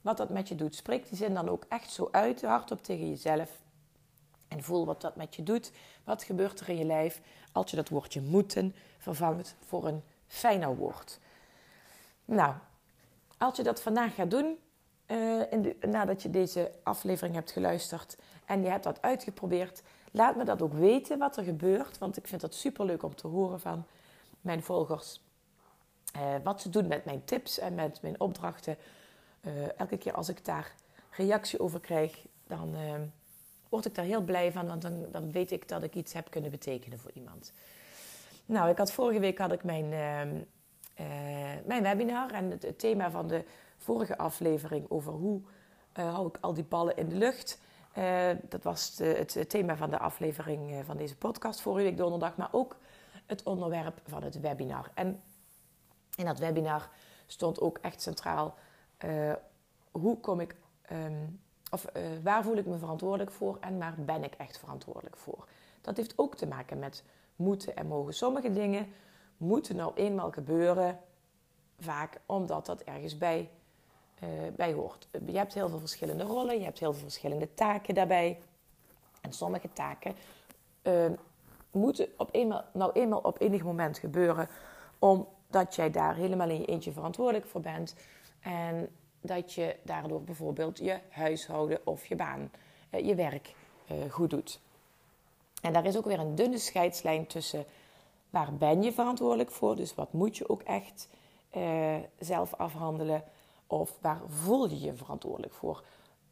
wat 0.00 0.16
dat 0.16 0.28
met 0.28 0.48
je 0.48 0.54
doet. 0.54 0.74
Spreek 0.74 1.08
die 1.08 1.16
zin 1.16 1.34
dan 1.34 1.48
ook 1.48 1.64
echt 1.68 1.90
zo 1.90 2.08
uit, 2.10 2.42
hardop 2.42 2.82
tegen 2.82 3.08
jezelf. 3.08 3.64
En 4.48 4.62
voel 4.62 4.86
wat 4.86 5.00
dat 5.00 5.16
met 5.16 5.36
je 5.36 5.42
doet. 5.42 5.72
Wat 6.04 6.22
gebeurt 6.22 6.60
er 6.60 6.68
in 6.68 6.78
je 6.78 6.84
lijf 6.84 7.20
als 7.52 7.70
je 7.70 7.76
dat 7.76 7.88
woordje 7.88 8.20
moeten 8.20 8.74
vervangt 8.98 9.56
voor 9.64 9.86
een 9.86 10.02
fijner 10.26 10.76
woord. 10.76 11.18
Nou, 12.24 12.54
als 13.38 13.56
je 13.56 13.62
dat 13.62 13.82
vandaag 13.82 14.14
gaat 14.14 14.30
doen, 14.30 14.58
uh, 15.06 15.52
in 15.52 15.76
nadat 15.80 16.22
je 16.22 16.30
deze 16.30 16.72
aflevering 16.82 17.34
hebt 17.34 17.50
geluisterd 17.50 18.16
en 18.44 18.62
je 18.62 18.68
hebt 18.68 18.84
dat 18.84 19.02
uitgeprobeerd, 19.02 19.82
laat 20.10 20.36
me 20.36 20.44
dat 20.44 20.62
ook 20.62 20.72
weten 20.72 21.18
wat 21.18 21.36
er 21.36 21.44
gebeurt. 21.44 21.98
Want 21.98 22.16
ik 22.16 22.28
vind 22.28 22.40
dat 22.40 22.54
super 22.54 22.84
leuk 22.84 23.02
om 23.02 23.14
te 23.14 23.26
horen 23.26 23.60
van 23.60 23.86
mijn 24.40 24.62
volgers. 24.62 25.24
Uh, 26.16 26.22
wat 26.42 26.60
ze 26.60 26.70
doen 26.70 26.86
met 26.86 27.04
mijn 27.04 27.24
tips 27.24 27.58
en 27.58 27.74
met 27.74 28.02
mijn 28.02 28.20
opdrachten. 28.20 28.76
Uh, 29.40 29.78
elke 29.78 29.98
keer 29.98 30.14
als 30.14 30.28
ik 30.28 30.44
daar 30.44 30.74
reactie 31.10 31.60
over 31.60 31.80
krijg, 31.80 32.26
dan 32.46 32.74
word 33.68 33.84
ik 33.84 33.94
daar 33.94 34.04
heel 34.04 34.22
blij 34.22 34.52
van, 34.52 34.66
want 34.66 34.82
dan, 34.82 35.06
dan 35.10 35.32
weet 35.32 35.50
ik 35.50 35.68
dat 35.68 35.82
ik 35.82 35.94
iets 35.94 36.12
heb 36.12 36.30
kunnen 36.30 36.50
betekenen 36.50 36.98
voor 36.98 37.10
iemand. 37.14 37.52
Nou, 38.46 38.70
ik 38.70 38.78
had 38.78 38.92
vorige 38.92 39.20
week 39.20 39.38
had 39.38 39.52
ik 39.52 39.64
mijn, 39.64 39.92
ehm, 39.92 40.40
mijn 41.64 41.82
webinar 41.82 42.30
en 42.30 42.50
het, 42.50 42.78
thema 42.78 43.10
van 43.10 43.28
de 43.28 43.44
vorige 43.76 44.18
aflevering 44.18 44.90
over 44.90 45.12
hoe 45.12 45.40
hou 45.92 46.28
ik 46.28 46.38
al 46.40 46.54
die 46.54 46.64
ballen 46.64 46.96
in 46.96 47.08
de 47.08 47.16
lucht. 47.16 47.58
dat 48.48 48.62
was 48.62 48.98
het, 48.98 49.34
het, 49.34 49.48
thema 49.50 49.76
van 49.76 49.90
de 49.90 49.98
aflevering 49.98 50.84
van 50.84 50.96
deze 50.96 51.16
podcast 51.16 51.60
vorige 51.60 51.84
week 51.84 51.96
donderdag, 51.96 52.36
maar 52.36 52.48
ook 52.52 52.76
het 53.26 53.42
onderwerp 53.42 54.00
van 54.06 54.22
het 54.22 54.40
webinar. 54.40 54.90
En 54.94 55.22
in 56.16 56.24
dat 56.24 56.38
webinar 56.38 56.88
stond 57.26 57.60
ook 57.60 57.78
echt 57.78 58.02
centraal: 58.02 58.54
hoe 59.90 60.20
kom 60.20 60.40
ik, 60.40 60.56
um, 60.92 61.40
of 61.70 61.86
uh, 61.96 62.02
waar 62.22 62.42
voel 62.42 62.56
ik 62.56 62.66
me 62.66 62.78
verantwoordelijk 62.78 63.30
voor 63.30 63.56
en 63.60 63.78
waar 63.78 63.94
ben 63.96 64.24
ik 64.24 64.34
echt 64.34 64.58
verantwoordelijk 64.58 65.16
voor? 65.16 65.46
Dat 65.80 65.96
heeft 65.96 66.18
ook 66.18 66.34
te 66.34 66.46
maken 66.46 66.78
met 66.78 67.04
moeten 67.36 67.76
en 67.76 67.86
mogen. 67.86 68.14
Sommige 68.14 68.52
dingen 68.52 68.86
moeten 69.36 69.76
nou 69.76 69.92
eenmaal 69.94 70.30
gebeuren, 70.30 71.00
vaak 71.78 72.20
omdat 72.26 72.66
dat 72.66 72.80
ergens 72.80 73.18
bij, 73.18 73.50
uh, 74.22 74.28
bij 74.56 74.72
hoort. 74.72 75.08
Je 75.26 75.36
hebt 75.36 75.54
heel 75.54 75.68
veel 75.68 75.78
verschillende 75.78 76.24
rollen, 76.24 76.58
je 76.58 76.64
hebt 76.64 76.78
heel 76.78 76.92
veel 76.92 77.02
verschillende 77.02 77.54
taken 77.54 77.94
daarbij. 77.94 78.38
En 79.20 79.32
sommige 79.32 79.72
taken 79.72 80.14
moeten 81.70 82.08
op 82.16 82.28
eenmaal, 82.32 82.64
nou 82.72 82.92
eenmaal 82.92 83.18
op 83.18 83.40
enig 83.40 83.62
moment 83.62 83.98
gebeuren 83.98 84.48
om 84.98 85.28
dat 85.48 85.74
jij 85.74 85.90
daar 85.90 86.14
helemaal 86.14 86.48
in 86.48 86.60
je 86.60 86.66
eentje 86.66 86.92
verantwoordelijk 86.92 87.46
voor 87.46 87.60
bent. 87.60 87.94
En 88.40 88.88
dat 89.20 89.52
je 89.52 89.76
daardoor 89.82 90.22
bijvoorbeeld 90.22 90.78
je 90.78 90.98
huishouden 91.08 91.80
of 91.84 92.06
je 92.06 92.16
baan, 92.16 92.50
eh, 92.90 93.06
je 93.06 93.14
werk 93.14 93.54
eh, 93.86 93.96
goed 94.10 94.30
doet. 94.30 94.60
En 95.62 95.72
daar 95.72 95.84
is 95.84 95.96
ook 95.96 96.04
weer 96.04 96.18
een 96.18 96.34
dunne 96.34 96.58
scheidslijn 96.58 97.26
tussen 97.26 97.64
waar 98.30 98.54
ben 98.54 98.82
je 98.82 98.92
verantwoordelijk 98.92 99.50
voor, 99.50 99.76
dus 99.76 99.94
wat 99.94 100.12
moet 100.12 100.36
je 100.36 100.48
ook 100.48 100.62
echt 100.62 101.08
uh, 101.56 101.96
zelf 102.18 102.54
afhandelen, 102.54 103.24
of 103.66 103.98
waar 104.00 104.20
voel 104.28 104.68
je 104.68 104.80
je 104.80 104.94
verantwoordelijk 104.94 105.54
voor? 105.54 105.84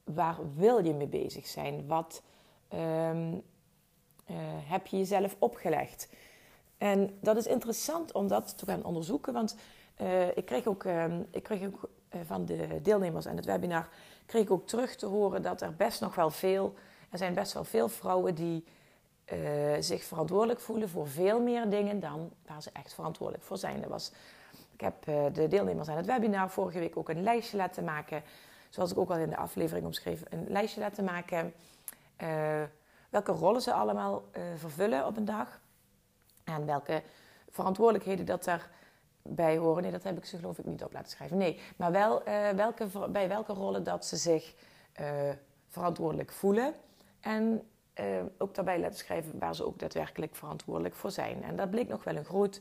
Waar 0.04 0.38
wil 0.54 0.84
je 0.84 0.94
mee 0.94 1.06
bezig 1.06 1.46
zijn? 1.46 1.86
Wat 1.86 2.22
um, 2.74 3.42
heb 4.64 4.86
je 4.86 4.96
jezelf 4.96 5.36
opgelegd? 5.38 6.08
En 6.78 7.18
dat 7.20 7.36
is 7.36 7.46
interessant 7.46 8.12
om 8.12 8.28
dat 8.28 8.58
te 8.58 8.64
gaan 8.66 8.84
onderzoeken, 8.84 9.32
want 9.32 9.56
ik 10.34 10.44
kreeg 10.44 10.66
ook, 10.66 10.84
uh, 10.84 11.18
ik 11.30 11.42
kreeg 11.42 11.66
ook 11.66 11.88
van 12.26 12.44
de 12.44 12.80
deelnemers 12.82 13.26
aan 13.26 13.36
het 13.36 13.44
webinar 13.44 13.88
kreeg 14.26 14.42
ik 14.42 14.50
ook 14.50 14.66
terug 14.66 14.96
te 14.96 15.06
horen 15.06 15.42
dat 15.42 15.60
er 15.60 15.74
best 15.74 16.00
nog 16.00 16.14
wel 16.14 16.30
veel, 16.30 16.74
er 17.10 17.18
zijn 17.18 17.34
best 17.34 17.52
wel 17.52 17.64
veel 17.64 17.88
vrouwen 17.88 18.34
die 18.34 18.64
zich 19.80 20.04
verantwoordelijk 20.04 20.60
voelen 20.60 20.88
voor 20.88 21.08
veel 21.08 21.40
meer 21.40 21.70
dingen 21.70 22.00
dan 22.00 22.30
waar 22.46 22.62
ze 22.62 22.70
echt 22.72 22.94
verantwoordelijk 22.94 23.44
voor 23.44 23.58
zijn. 23.58 23.80
Dat 23.80 23.90
was, 23.90 24.12
ik 24.72 24.80
heb 24.80 25.04
de 25.34 25.48
deelnemers 25.48 25.88
aan 25.88 25.96
het 25.96 26.06
webinar 26.06 26.50
vorige 26.50 26.78
week 26.78 26.96
ook 26.96 27.08
een 27.08 27.22
lijstje 27.22 27.56
laten 27.56 27.84
maken, 27.84 28.22
zoals 28.68 28.90
ik 28.90 28.98
ook 28.98 29.10
al 29.10 29.16
in 29.16 29.30
de 29.30 29.36
aflevering 29.36 29.86
omschreef, 29.86 30.22
een 30.28 30.46
lijstje 30.48 30.80
laten 30.80 31.04
maken 31.04 31.52
welke 33.08 33.32
rollen 33.32 33.62
ze 33.62 33.72
allemaal 33.72 34.22
vervullen 34.56 35.06
op 35.06 35.16
een 35.16 35.24
dag. 35.24 35.60
En 36.44 36.66
welke 36.66 37.02
verantwoordelijkheden 37.50 38.26
dat 38.26 38.44
daarbij 39.24 39.56
horen. 39.56 39.82
Nee, 39.82 39.92
dat 39.92 40.02
heb 40.02 40.16
ik 40.16 40.24
ze 40.24 40.36
geloof 40.36 40.58
ik 40.58 40.64
niet 40.64 40.84
op 40.84 40.92
laten 40.92 41.10
schrijven. 41.10 41.36
Nee, 41.36 41.60
maar 41.76 41.92
wel 41.92 42.28
uh, 42.28 42.48
welke, 42.50 43.08
bij 43.08 43.28
welke 43.28 43.52
rollen 43.52 43.84
dat 43.84 44.06
ze 44.06 44.16
zich 44.16 44.54
uh, 45.00 45.08
verantwoordelijk 45.68 46.32
voelen. 46.32 46.74
En 47.20 47.68
uh, 48.00 48.06
ook 48.38 48.54
daarbij 48.54 48.80
laten 48.80 48.98
schrijven 48.98 49.38
waar 49.38 49.54
ze 49.54 49.66
ook 49.66 49.78
daadwerkelijk 49.78 50.34
verantwoordelijk 50.34 50.94
voor 50.94 51.10
zijn. 51.10 51.42
En 51.42 51.56
dat 51.56 51.70
bleek 51.70 51.88
nog 51.88 52.04
wel 52.04 52.16
een 52.16 52.24
groot 52.24 52.60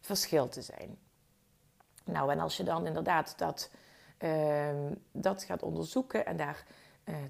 verschil 0.00 0.48
te 0.48 0.62
zijn. 0.62 0.98
Nou, 2.04 2.30
en 2.30 2.40
als 2.40 2.56
je 2.56 2.62
dan 2.62 2.86
inderdaad 2.86 3.34
dat, 3.38 3.70
ehm, 4.18 4.94
dat 5.12 5.42
gaat 5.42 5.62
onderzoeken 5.62 6.26
en 6.26 6.36
daar 6.36 6.64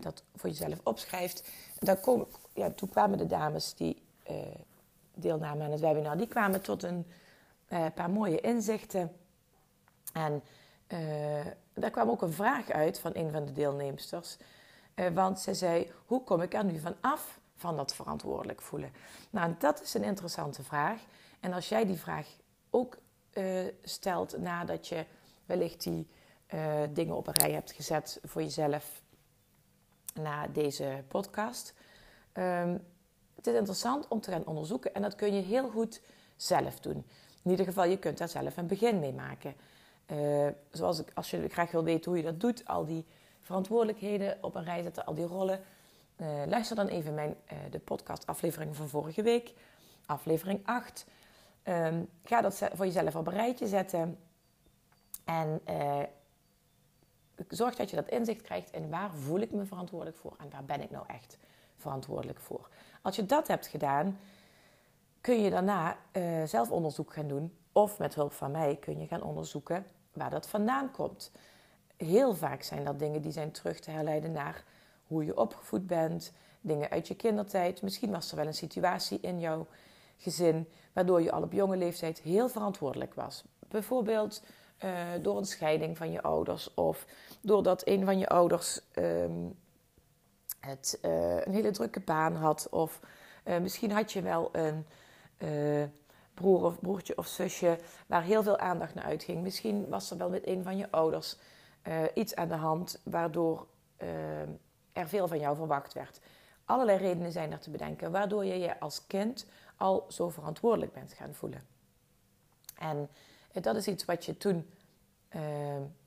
dat 0.00 0.22
voor 0.36 0.48
jezelf 0.48 0.80
opschrijft, 0.82 1.50
dan 1.78 2.00
kom, 2.00 2.26
ja, 2.54 2.70
toen 2.70 2.88
kwamen 2.88 3.18
de 3.18 3.26
dames 3.26 3.74
die 3.74 4.02
deelnamen 5.14 5.64
aan 5.64 5.70
het 5.70 5.80
webinar, 5.80 6.16
die 6.16 6.26
kwamen 6.26 6.62
tot 6.62 6.82
een 6.82 7.06
uh, 7.72 7.86
paar 7.94 8.10
mooie 8.10 8.40
inzichten. 8.40 9.16
En 10.12 10.42
daar 11.74 11.90
kwam 11.90 12.08
ook 12.10 12.22
een 12.22 12.32
vraag 12.32 12.70
uit 12.70 13.00
van 13.00 13.10
een 13.14 13.30
van 13.30 13.44
de 13.44 13.52
deelnemsters. 13.52 14.36
want 15.14 15.40
ze 15.40 15.54
zei, 15.54 15.92
hoe 16.06 16.24
kom 16.24 16.40
ik 16.42 16.54
er 16.54 16.64
nu 16.64 16.78
van 16.78 16.94
af 17.00 17.40
van 17.56 17.76
dat 17.76 17.94
verantwoordelijk 17.94 18.60
voelen? 18.60 18.92
Nou, 19.30 19.54
dat 19.58 19.82
is 19.82 19.94
een 19.94 20.04
interessante 20.04 20.62
vraag. 20.62 21.00
En 21.40 21.52
als 21.52 21.68
jij 21.68 21.86
die 21.86 21.96
vraag 21.96 22.26
ook 22.70 22.98
stelt 23.82 24.38
nadat 24.38 24.88
je 24.88 25.04
wellicht 25.46 25.82
die 25.82 26.08
dingen 26.90 27.16
op 27.16 27.26
een 27.26 27.34
rij 27.34 27.52
hebt 27.52 27.72
gezet 27.72 28.20
voor 28.22 28.42
jezelf 28.42 29.02
na 30.14 30.46
deze 30.46 31.04
podcast. 31.08 31.74
Um, 32.32 32.84
het 33.34 33.46
is 33.46 33.54
interessant 33.54 34.08
om 34.08 34.20
te 34.20 34.30
gaan 34.30 34.46
onderzoeken 34.46 34.94
en 34.94 35.02
dat 35.02 35.14
kun 35.14 35.34
je 35.34 35.42
heel 35.42 35.70
goed 35.70 36.02
zelf 36.36 36.80
doen. 36.80 37.04
In 37.42 37.50
ieder 37.50 37.66
geval, 37.66 37.84
je 37.84 37.98
kunt 37.98 38.18
daar 38.18 38.28
zelf 38.28 38.56
een 38.56 38.66
begin 38.66 38.98
mee 38.98 39.12
maken. 39.12 39.54
Uh, 40.12 40.46
zoals 40.70 40.98
ik, 40.98 41.10
als 41.14 41.30
je 41.30 41.48
graag 41.48 41.70
wil 41.70 41.84
weten 41.84 42.10
hoe 42.10 42.20
je 42.20 42.26
dat 42.26 42.40
doet, 42.40 42.66
al 42.66 42.84
die 42.84 43.04
verantwoordelijkheden 43.40 44.38
op 44.40 44.54
een 44.54 44.64
rij 44.64 44.82
zetten, 44.82 45.04
al 45.04 45.14
die 45.14 45.26
rollen. 45.26 45.60
luister 46.46 46.76
dan 46.76 46.86
even 46.86 47.14
mijn, 47.14 47.36
de 47.70 47.78
podcast 47.78 48.26
aflevering 48.26 48.76
van 48.76 48.88
vorige 48.88 49.22
week, 49.22 49.52
aflevering 50.06 50.60
8. 50.64 51.06
Um, 51.64 52.08
ga 52.24 52.40
dat 52.40 52.68
voor 52.74 52.86
jezelf 52.86 53.16
op 53.16 53.26
een 53.26 53.32
rijtje 53.32 53.66
zetten. 53.66 54.18
En 55.24 55.60
zorg 57.48 57.74
dat 57.74 57.90
je 57.90 57.96
dat 57.96 58.08
inzicht 58.08 58.42
krijgt 58.42 58.70
in 58.70 58.90
waar 58.90 59.10
voel 59.14 59.40
ik 59.40 59.52
me 59.52 59.64
verantwoordelijk 59.64 60.18
voor 60.18 60.34
en 60.38 60.50
waar 60.50 60.64
ben 60.64 60.80
ik 60.80 60.90
nou 60.90 61.04
echt 61.08 61.38
verantwoordelijk 61.76 62.40
voor. 62.40 62.68
Als 63.02 63.16
je 63.16 63.26
dat 63.26 63.48
hebt 63.48 63.66
gedaan, 63.66 64.18
kun 65.22 65.42
je 65.42 65.50
daarna 65.50 65.96
uh, 66.12 66.42
zelf 66.44 66.70
onderzoek 66.70 67.12
gaan 67.12 67.28
doen. 67.28 67.56
Of 67.72 67.98
met 67.98 68.14
hulp 68.14 68.32
van 68.32 68.50
mij 68.50 68.76
kun 68.76 69.00
je 69.00 69.06
gaan 69.06 69.22
onderzoeken 69.22 69.86
waar 70.12 70.30
dat 70.30 70.48
vandaan 70.48 70.90
komt. 70.90 71.32
Heel 71.96 72.34
vaak 72.34 72.62
zijn 72.62 72.84
dat 72.84 72.98
dingen 72.98 73.22
die 73.22 73.32
zijn 73.32 73.50
terug 73.50 73.80
te 73.80 73.90
herleiden 73.90 74.32
naar 74.32 74.64
hoe 75.06 75.24
je 75.24 75.36
opgevoed 75.36 75.86
bent, 75.86 76.32
dingen 76.60 76.90
uit 76.90 77.08
je 77.08 77.14
kindertijd. 77.14 77.82
Misschien 77.82 78.10
was 78.10 78.30
er 78.30 78.36
wel 78.36 78.46
een 78.46 78.54
situatie 78.54 79.20
in 79.20 79.40
jouw 79.40 79.66
gezin, 80.16 80.68
waardoor 80.92 81.22
je 81.22 81.32
al 81.32 81.42
op 81.42 81.52
jonge 81.52 81.76
leeftijd 81.76 82.18
heel 82.20 82.48
verantwoordelijk 82.48 83.14
was. 83.14 83.44
Bijvoorbeeld 83.68 84.42
uh, 84.84 84.90
door 85.22 85.36
een 85.38 85.44
scheiding 85.44 85.96
van 85.96 86.10
je 86.10 86.22
ouders 86.22 86.74
of 86.74 87.06
doordat 87.40 87.86
een 87.86 88.04
van 88.04 88.18
je 88.18 88.28
ouders 88.28 88.80
um, 88.94 89.58
het, 90.60 90.98
uh, 91.02 91.40
een 91.40 91.52
hele 91.52 91.70
drukke 91.70 92.00
baan 92.00 92.34
had. 92.34 92.68
Of 92.70 93.00
misschien 93.60 93.90
had 93.90 94.12
je 94.12 94.22
wel 94.22 94.48
een 94.52 94.86
broer 96.34 96.64
of 96.64 96.80
broertje 96.80 97.18
of 97.18 97.26
zusje 97.26 97.78
waar 98.06 98.22
heel 98.22 98.42
veel 98.42 98.58
aandacht 98.58 98.94
naar 98.94 99.04
uitging. 99.04 99.42
Misschien 99.42 99.88
was 99.88 100.10
er 100.10 100.18
wel 100.18 100.30
met 100.30 100.46
een 100.46 100.62
van 100.62 100.76
je 100.76 100.90
ouders 100.90 101.36
iets 102.14 102.34
aan 102.34 102.48
de 102.48 102.54
hand 102.54 103.00
waardoor 103.04 103.66
er 104.92 105.08
veel 105.08 105.28
van 105.28 105.38
jou 105.38 105.56
verwacht 105.56 105.92
werd. 105.92 106.20
Allerlei 106.64 106.98
redenen 106.98 107.32
zijn 107.32 107.52
er 107.52 107.58
te 107.58 107.70
bedenken 107.70 108.10
waardoor 108.10 108.44
je 108.44 108.58
je 108.58 108.80
als 108.80 109.06
kind 109.06 109.46
al 109.76 110.04
zo 110.08 110.28
verantwoordelijk 110.28 110.92
bent 110.92 111.12
gaan 111.12 111.34
voelen. 111.34 111.62
En 112.78 113.08
dat 113.52 113.76
is 113.76 113.88
iets 113.88 114.04
wat 114.04 114.24
je 114.24 114.36
toen 114.36 114.70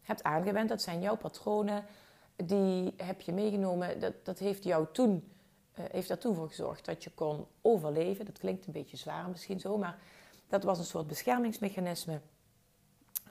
hebt 0.01 0.23
aangewend. 0.23 0.69
Dat 0.69 0.81
zijn 0.81 1.01
jouw 1.01 1.15
patronen. 1.15 1.86
Die 2.36 2.93
heb 2.97 3.21
je 3.21 3.33
meegenomen. 3.33 3.99
Dat, 3.99 4.13
dat 4.23 4.39
heeft 4.39 4.63
jou 4.63 4.86
toen, 4.91 5.31
heeft 5.81 6.09
er 6.09 6.17
toen 6.17 6.35
voor 6.35 6.47
gezorgd 6.47 6.85
dat 6.85 7.03
je 7.03 7.11
kon 7.11 7.47
overleven. 7.61 8.25
Dat 8.25 8.38
klinkt 8.38 8.65
een 8.65 8.73
beetje 8.73 8.97
zwaar 8.97 9.29
misschien 9.29 9.59
zo, 9.59 9.77
maar 9.77 9.97
dat 10.47 10.63
was 10.63 10.77
een 10.77 10.85
soort 10.85 11.07
beschermingsmechanisme 11.07 12.21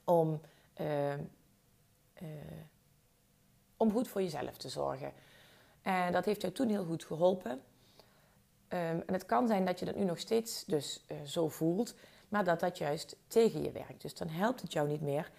om, 0.05 0.41
uh, 0.81 1.15
om 3.77 3.93
goed 3.93 4.09
voor 4.09 4.23
jezelf 4.23 4.57
te 4.57 4.69
zorgen. 4.69 5.13
En 5.83 6.13
dat 6.13 6.25
heeft 6.25 6.41
jou 6.41 6.53
toen 6.53 6.69
heel 6.69 6.85
goed 6.85 7.05
geholpen. 7.05 7.51
Um, 7.51 7.61
en 9.07 9.13
het 9.13 9.27
kan 9.27 9.47
zijn 9.47 9.65
dat 9.65 9.79
je 9.79 9.85
dat 9.85 9.97
nu 9.97 10.05
nog 10.05 10.19
steeds 10.19 10.65
dus 10.65 11.05
uh, 11.09 11.17
zo 11.25 11.49
voelt, 11.49 11.95
maar 12.29 12.45
dat 12.45 12.61
dat 12.61 12.79
juist 12.79 13.17
tegen 13.27 13.63
je 13.63 13.71
werkt. 13.71 14.03
Dus 14.03 14.15
dan 14.15 14.29
helpt 14.29 14.61
het 14.61 14.73
jou 14.73 14.89
niet 14.89 15.01
meer, 15.01 15.31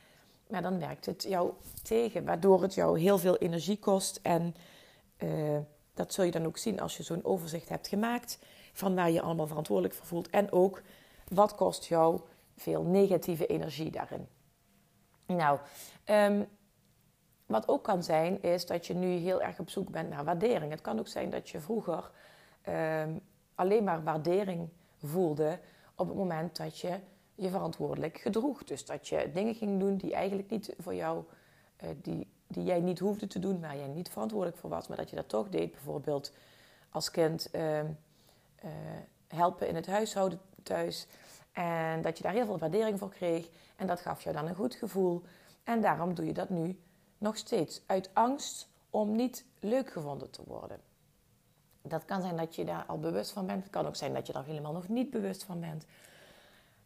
maar 0.47 0.61
dan 0.61 0.79
werkt 0.79 1.05
het 1.05 1.23
jou 1.23 1.53
tegen, 1.83 2.25
waardoor 2.25 2.61
het 2.61 2.73
jou 2.73 2.99
heel 2.99 3.17
veel 3.17 3.37
energie 3.37 3.79
kost. 3.79 4.19
En 4.21 4.55
dat 5.95 6.13
zul 6.13 6.23
je 6.23 6.31
dan 6.31 6.45
ook 6.45 6.57
zien 6.57 6.79
als 6.79 6.97
je 6.97 7.03
zo'n 7.03 7.25
overzicht 7.25 7.69
hebt 7.69 7.87
gemaakt 7.87 8.39
van 8.73 8.95
waar 8.95 9.11
je 9.11 9.21
allemaal 9.21 9.47
verantwoordelijk 9.47 9.95
voor 9.95 10.05
voelt. 10.05 10.29
En 10.29 10.51
ook 10.51 10.81
wat 11.27 11.55
kost 11.55 11.85
jou 11.85 12.21
veel 12.55 12.83
negatieve 12.83 13.45
energie 13.45 13.91
daarin. 13.91 14.27
Nou, 15.25 15.59
um, 16.05 16.47
wat 17.45 17.67
ook 17.67 17.83
kan 17.83 18.03
zijn, 18.03 18.41
is 18.41 18.65
dat 18.65 18.87
je 18.87 18.93
nu 18.93 19.07
heel 19.07 19.41
erg 19.41 19.59
op 19.59 19.69
zoek 19.69 19.91
bent 19.91 20.09
naar 20.09 20.23
waardering. 20.23 20.71
Het 20.71 20.81
kan 20.81 20.99
ook 20.99 21.07
zijn 21.07 21.29
dat 21.29 21.49
je 21.49 21.59
vroeger 21.59 22.11
um, 22.69 23.21
alleen 23.55 23.83
maar 23.83 24.03
waardering 24.03 24.69
voelde 24.97 25.59
op 25.95 26.07
het 26.07 26.17
moment 26.17 26.57
dat 26.57 26.79
je 26.79 26.99
je 27.35 27.49
verantwoordelijk 27.49 28.17
gedroeg. 28.17 28.63
Dus 28.63 28.85
dat 28.85 29.07
je 29.07 29.31
dingen 29.33 29.55
ging 29.55 29.79
doen 29.79 29.97
die 29.97 30.13
eigenlijk 30.13 30.49
niet 30.49 30.75
voor 30.77 30.95
jou, 30.95 31.23
uh, 31.83 31.89
die, 32.01 32.27
die 32.55 32.63
jij 32.63 32.79
niet 32.79 32.99
hoefde 32.99 33.27
te 33.27 33.39
doen, 33.39 33.61
waar 33.61 33.77
jij 33.77 33.87
niet 33.87 34.09
verantwoordelijk 34.09 34.57
voor 34.57 34.69
was, 34.69 34.87
maar 34.87 34.97
dat 34.97 35.09
je 35.09 35.15
dat 35.15 35.29
toch 35.29 35.49
deed. 35.49 35.71
Bijvoorbeeld 35.71 36.31
als 36.89 37.11
kind 37.11 37.49
uh, 37.51 37.79
uh, 37.79 37.89
helpen 39.27 39.67
in 39.67 39.75
het 39.75 39.85
huishouden 39.85 40.39
thuis. 40.63 41.07
En 41.51 42.01
dat 42.01 42.17
je 42.17 42.23
daar 42.23 42.33
heel 42.33 42.45
veel 42.45 42.57
waardering 42.57 42.99
voor 42.99 43.09
kreeg. 43.09 43.49
En 43.75 43.87
dat 43.87 44.01
gaf 44.01 44.21
jou 44.21 44.35
dan 44.35 44.47
een 44.47 44.55
goed 44.55 44.75
gevoel. 44.75 45.23
En 45.63 45.81
daarom 45.81 46.13
doe 46.13 46.25
je 46.25 46.33
dat 46.33 46.49
nu 46.49 46.79
nog 47.17 47.37
steeds. 47.37 47.81
Uit 47.85 48.09
angst 48.13 48.67
om 48.89 49.15
niet 49.15 49.45
leuk 49.59 49.91
gevonden 49.91 50.29
te 50.29 50.41
worden. 50.45 50.79
Dat 51.81 52.05
kan 52.05 52.21
zijn 52.21 52.37
dat 52.37 52.55
je 52.55 52.65
daar 52.65 52.83
al 52.87 52.99
bewust 52.99 53.31
van 53.31 53.45
bent. 53.45 53.63
Het 53.63 53.71
kan 53.71 53.87
ook 53.87 53.95
zijn 53.95 54.13
dat 54.13 54.27
je 54.27 54.33
daar 54.33 54.45
helemaal 54.45 54.73
nog 54.73 54.87
niet 54.87 55.09
bewust 55.09 55.43
van 55.43 55.59
bent. 55.59 55.85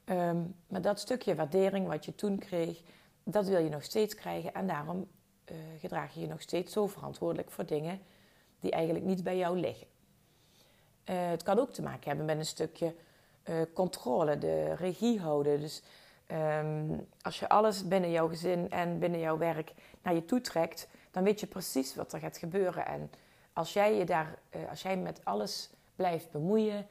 Um, 0.05 0.55
maar 0.67 0.81
dat 0.81 0.99
stukje 0.99 1.35
waardering 1.35 1.87
wat 1.87 2.05
je 2.05 2.15
toen 2.15 2.37
kreeg, 2.37 2.81
dat 3.23 3.47
wil 3.47 3.59
je 3.59 3.69
nog 3.69 3.83
steeds 3.83 4.15
krijgen. 4.15 4.53
En 4.53 4.67
daarom 4.67 5.07
uh, 5.51 5.57
gedraag 5.79 6.13
je 6.13 6.19
je 6.19 6.27
nog 6.27 6.41
steeds 6.41 6.73
zo 6.73 6.87
verantwoordelijk 6.87 7.51
voor 7.51 7.65
dingen 7.65 8.01
die 8.59 8.71
eigenlijk 8.71 9.05
niet 9.05 9.23
bij 9.23 9.37
jou 9.37 9.59
liggen. 9.59 9.87
Uh, 11.05 11.29
het 11.29 11.43
kan 11.43 11.59
ook 11.59 11.71
te 11.71 11.81
maken 11.81 12.07
hebben 12.07 12.25
met 12.25 12.37
een 12.37 12.45
stukje 12.45 12.95
uh, 13.49 13.55
controle, 13.73 14.37
de 14.37 14.73
regie 14.73 15.19
houden. 15.19 15.59
Dus 15.59 15.81
um, 16.31 17.07
als 17.21 17.39
je 17.39 17.49
alles 17.49 17.87
binnen 17.87 18.11
jouw 18.11 18.27
gezin 18.27 18.69
en 18.71 18.99
binnen 18.99 19.19
jouw 19.19 19.37
werk 19.37 19.73
naar 20.01 20.13
je 20.13 20.25
toe 20.25 20.41
trekt, 20.41 20.87
dan 21.11 21.23
weet 21.23 21.39
je 21.39 21.47
precies 21.47 21.95
wat 21.95 22.13
er 22.13 22.19
gaat 22.19 22.37
gebeuren. 22.37 22.85
En 22.85 23.11
als 23.53 23.73
jij 23.73 23.95
je 23.95 24.05
daar, 24.05 24.39
als 24.69 24.81
jij 24.81 24.97
met 24.97 25.25
alles 25.25 25.69
blijft 25.95 26.31
bemoeien, 26.31 26.87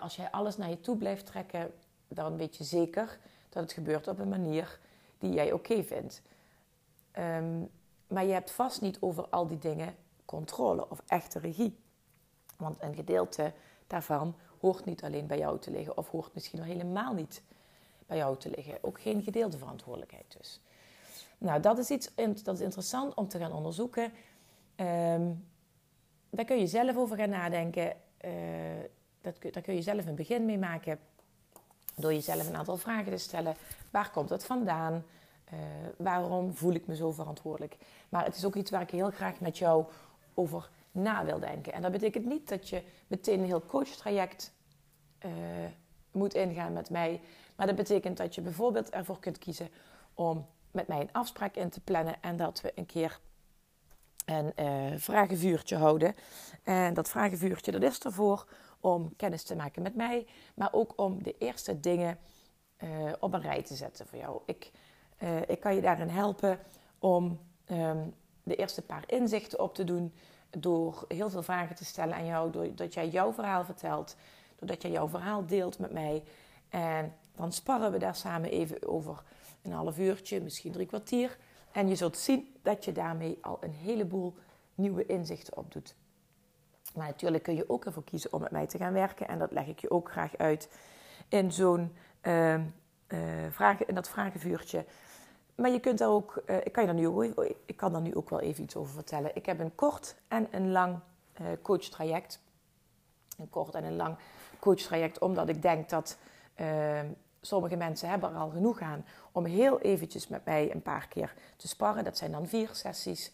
als 0.00 0.16
jij 0.16 0.30
alles 0.30 0.56
naar 0.56 0.68
je 0.68 0.80
toe 0.80 0.96
blijft 0.96 1.26
trekken, 1.26 1.72
dan 2.08 2.36
weet 2.36 2.56
je 2.56 2.64
zeker 2.64 3.18
dat 3.48 3.62
het 3.62 3.72
gebeurt 3.72 4.08
op 4.08 4.18
een 4.18 4.28
manier 4.28 4.78
die 5.18 5.32
jij 5.32 5.52
oké 5.52 5.82
vindt. 5.82 6.22
Um, 7.18 7.70
maar 8.10 8.24
je 8.24 8.32
hebt 8.32 8.50
vast 8.50 8.80
niet 8.80 9.00
over 9.00 9.28
al 9.28 9.46
die 9.46 9.58
dingen 9.58 9.94
controle 10.24 10.90
of 10.90 11.02
echte 11.06 11.38
regie. 11.38 11.78
Want 12.56 12.82
een 12.82 12.94
gedeelte 12.94 13.52
daarvan 13.86 14.36
hoort 14.60 14.84
niet 14.84 15.02
alleen 15.02 15.26
bij 15.26 15.38
jou 15.38 15.58
te 15.58 15.70
liggen, 15.70 15.96
of 15.96 16.10
hoort 16.10 16.34
misschien 16.34 16.58
nog 16.58 16.68
helemaal 16.68 17.14
niet 17.14 17.42
bij 18.06 18.16
jou 18.16 18.36
te 18.36 18.50
liggen. 18.50 18.78
Ook 18.80 19.00
geen 19.00 19.22
gedeelde 19.22 19.58
verantwoordelijkheid 19.58 20.34
dus. 20.38 20.60
Nou, 21.38 21.60
dat 21.60 21.78
is 21.78 21.90
iets 21.90 22.10
dat 22.42 22.54
is 22.54 22.60
interessant 22.60 23.14
om 23.14 23.28
te 23.28 23.38
gaan 23.38 23.52
onderzoeken. 23.52 24.12
Um, 24.76 25.48
daar 26.30 26.44
kun 26.44 26.58
je 26.58 26.66
zelf 26.66 26.96
over 26.96 27.16
gaan 27.16 27.30
nadenken. 27.30 27.96
Uh, 28.24 28.32
dat, 29.20 29.34
daar 29.52 29.62
kun 29.62 29.74
je 29.74 29.82
zelf 29.82 30.06
een 30.06 30.14
begin 30.14 30.44
mee 30.44 30.58
maken. 30.58 30.98
Door 31.94 32.12
jezelf 32.12 32.48
een 32.48 32.56
aantal 32.56 32.76
vragen 32.76 33.12
te 33.12 33.18
stellen. 33.18 33.56
Waar 33.90 34.10
komt 34.10 34.30
het 34.30 34.44
vandaan? 34.44 35.04
Uh, 35.52 35.58
waarom 35.96 36.54
voel 36.54 36.72
ik 36.72 36.86
me 36.86 36.96
zo 36.96 37.12
verantwoordelijk? 37.12 37.76
Maar 38.08 38.24
het 38.24 38.36
is 38.36 38.44
ook 38.44 38.54
iets 38.54 38.70
waar 38.70 38.80
ik 38.80 38.90
heel 38.90 39.10
graag 39.10 39.40
met 39.40 39.58
jou 39.58 39.84
over 40.34 40.70
na 40.90 41.24
wil 41.24 41.40
denken. 41.40 41.72
En 41.72 41.82
dat 41.82 41.92
betekent 41.92 42.24
niet 42.24 42.48
dat 42.48 42.68
je 42.68 42.82
meteen 43.06 43.38
een 43.38 43.44
heel 43.44 43.66
coachtraject 43.66 44.52
uh, 45.26 45.32
moet 46.10 46.34
ingaan 46.34 46.72
met 46.72 46.90
mij. 46.90 47.20
Maar 47.56 47.66
dat 47.66 47.76
betekent 47.76 48.16
dat 48.16 48.34
je 48.34 48.40
bijvoorbeeld 48.40 48.90
ervoor 48.90 49.20
kunt 49.20 49.38
kiezen 49.38 49.68
om 50.14 50.46
met 50.70 50.86
mij 50.86 51.00
een 51.00 51.12
afspraak 51.12 51.54
in 51.54 51.70
te 51.70 51.80
plannen. 51.80 52.14
En 52.20 52.36
dat 52.36 52.60
we 52.60 52.72
een 52.74 52.86
keer 52.86 53.20
een 54.24 54.52
uh, 54.56 54.98
vragenvuurtje 54.98 55.76
houden. 55.76 56.14
En 56.62 56.94
dat 56.94 57.08
vragenvuurtje 57.08 57.72
dat 57.72 57.82
is 57.82 57.98
ervoor 57.98 58.46
om 58.80 59.16
kennis 59.16 59.42
te 59.42 59.56
maken 59.56 59.82
met 59.82 59.94
mij, 59.94 60.26
maar 60.54 60.72
ook 60.72 60.92
om 60.96 61.22
de 61.22 61.34
eerste 61.38 61.80
dingen 61.80 62.18
op 63.20 63.34
een 63.34 63.40
rij 63.40 63.62
te 63.62 63.74
zetten 63.74 64.06
voor 64.06 64.18
jou. 64.18 64.40
Ik 64.46 64.70
Uh, 65.22 65.40
ik 65.46 65.60
kan 65.60 65.74
je 65.74 65.80
daarin 65.80 66.08
helpen 66.08 66.58
om 66.98 67.40
ehm, 67.64 67.98
de 68.42 68.56
eerste 68.56 68.82
paar 68.82 69.02
inzichten 69.06 69.60
op 69.60 69.74
te 69.74 69.84
doen. 69.84 70.12
Door 70.50 71.04
heel 71.08 71.30
veel 71.30 71.42
vragen 71.42 71.76
te 71.76 71.84
stellen 71.84 72.14
aan 72.14 72.26
jou. 72.26 72.50
Doordat 72.50 72.94
jij 72.94 73.08
jouw 73.08 73.32
verhaal 73.32 73.64
vertelt. 73.64 74.16
Doordat 74.56 74.82
jij 74.82 74.90
jouw 74.90 75.08
verhaal 75.08 75.46
deelt 75.46 75.78
met 75.78 75.92
mij. 75.92 76.22
En 76.68 77.14
dan 77.36 77.52
sparren 77.52 77.92
we 77.92 77.98
daar 77.98 78.14
samen 78.14 78.50
even 78.50 78.88
over 78.88 79.22
een 79.62 79.72
half 79.72 79.98
uurtje, 79.98 80.40
misschien 80.40 80.72
drie 80.72 80.86
kwartier. 80.86 81.38
En 81.72 81.88
je 81.88 81.94
zult 81.94 82.16
zien 82.16 82.54
dat 82.62 82.84
je 82.84 82.92
daarmee 82.92 83.38
al 83.40 83.58
een 83.60 83.72
heleboel 83.72 84.34
nieuwe 84.74 85.06
inzichten 85.06 85.56
opdoet. 85.56 85.94
Maar 86.94 87.06
natuurlijk 87.06 87.42
kun 87.42 87.54
je 87.54 87.68
ook 87.68 87.84
ervoor 87.84 88.04
kiezen 88.04 88.32
om 88.32 88.40
met 88.40 88.50
mij 88.50 88.66
te 88.66 88.78
gaan 88.78 88.92
werken. 88.92 89.28
En 89.28 89.38
dat 89.38 89.52
leg 89.52 89.66
ik 89.66 89.80
je 89.80 89.90
ook 89.90 90.10
graag 90.10 90.36
uit 90.36 90.68
in 91.28 91.52
zo'n 91.52 91.96
uh, 92.22 92.60
vragen, 93.50 93.88
in 93.88 93.94
dat 93.94 94.08
vragenvuurtje. 94.08 94.84
Maar 95.60 95.70
je 95.70 95.80
kunt 95.80 95.98
daar 95.98 96.08
ook, 96.08 96.42
uh, 96.46 96.56
ik, 96.56 96.72
kan 96.72 96.86
je 96.86 96.92
daar 96.92 97.00
nu, 97.00 97.32
ik 97.66 97.76
kan 97.76 97.92
daar 97.92 98.00
nu 98.00 98.14
ook 98.14 98.30
wel 98.30 98.40
even 98.40 98.62
iets 98.64 98.76
over 98.76 98.92
vertellen. 98.92 99.36
Ik 99.36 99.46
heb 99.46 99.60
een 99.60 99.74
kort 99.74 100.16
en 100.28 100.48
een 100.50 100.70
lang 100.70 100.98
uh, 101.40 101.46
coachtraject. 101.62 102.40
Een 103.38 103.50
kort 103.50 103.74
en 103.74 103.84
een 103.84 103.96
lang 103.96 104.16
coachtraject, 104.58 105.18
omdat 105.18 105.48
ik 105.48 105.62
denk 105.62 105.88
dat 105.88 106.18
ehm, 106.54 107.06
sommige 107.40 107.76
mensen 107.76 108.08
hebben 108.08 108.30
er 108.30 108.36
al 108.36 108.50
genoeg 108.50 108.80
aan 108.80 109.04
om 109.32 109.44
heel 109.44 109.80
eventjes 109.80 110.28
met 110.28 110.44
mij 110.44 110.74
een 110.74 110.82
paar 110.82 111.08
keer 111.08 111.34
te 111.56 111.68
sparren. 111.68 112.04
Dat 112.04 112.18
zijn 112.18 112.32
dan 112.32 112.48
vier 112.48 112.68
sessies 112.72 113.32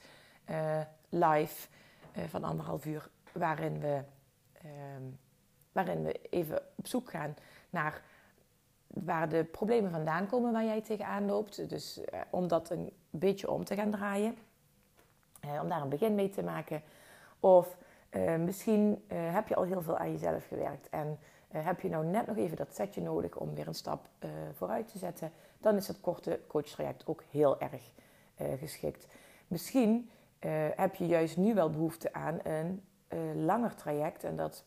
live 1.09 1.69
van 2.29 2.45
anderhalf 2.45 2.85
uur 2.87 3.09
waarin 3.33 3.81
we, 3.81 4.03
ehm, 4.53 5.03
waarin 5.73 6.03
we 6.03 6.21
even 6.31 6.63
op 6.75 6.87
zoek 6.87 7.11
gaan 7.11 7.37
naar 7.71 8.03
waar 9.05 9.29
de 9.29 9.45
problemen 9.45 9.91
vandaan 9.91 10.27
komen 10.27 10.53
waar 10.53 10.65
jij 10.65 10.81
tegenaan 10.81 11.27
loopt. 11.27 11.69
Dus 11.69 12.05
eh, 12.05 12.21
om 12.31 12.49
dat 12.49 12.71
een 12.71 12.93
beetje 13.11 13.51
om 13.51 13.65
te 13.65 13.75
gaan 13.75 13.91
draaien. 13.91 14.37
Eh, 15.41 15.61
om 15.63 15.69
daar 15.69 15.83
een 15.83 15.89
begin 15.89 16.15
mee 16.15 16.31
te 16.31 16.43
maken. 16.43 16.83
Of 17.41 17.77
eh, 18.11 18.37
misschien 18.37 19.05
heb 19.09 19.49
je 19.49 19.55
al 19.55 19.63
heel 19.63 19.83
veel 19.83 19.99
aan 19.99 20.11
jezelf 20.11 20.47
gewerkt 20.47 20.89
en 20.89 21.19
heb 21.49 21.81
je 21.81 21.89
nou 21.89 22.07
net 22.07 22.27
nog 22.27 22.37
even 22.37 22.57
dat 22.57 22.75
setje 22.75 23.01
nodig 23.01 23.37
om 23.37 23.55
weer 23.55 23.67
een 23.67 23.75
stap 23.75 24.09
vooruit 24.53 24.89
te 24.89 24.99
zetten. 24.99 25.33
Dan 25.59 25.77
is 25.77 25.89
het 25.89 26.01
korte 26.01 26.41
coachtraject 26.47 27.07
ook 27.07 27.23
heel 27.31 27.61
erg 27.61 27.91
geschikt. 28.59 29.07
Misschien 29.47 30.11
heb 30.77 30.95
je 30.95 31.07
juist 31.07 31.37
nu 31.37 31.55
wel 31.55 31.71
behoefte 31.71 32.13
aan 32.13 32.39
een 32.43 32.83
langer 33.45 33.75
traject. 33.75 34.25
En 34.25 34.37
dat 34.37 34.65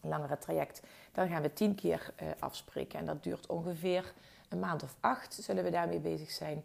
langere 0.00 0.38
traject, 0.38 0.82
dan 1.12 1.28
gaan 1.28 1.42
we 1.42 1.52
tien 1.52 1.74
keer 1.74 2.12
uh, 2.22 2.28
afspreken. 2.38 2.98
En 2.98 3.04
dat 3.04 3.22
duurt 3.22 3.46
ongeveer 3.46 4.12
een 4.48 4.58
maand 4.58 4.82
of 4.82 4.96
acht, 5.00 5.34
zullen 5.34 5.64
we 5.64 5.70
daarmee 5.70 6.00
bezig 6.00 6.30
zijn. 6.30 6.64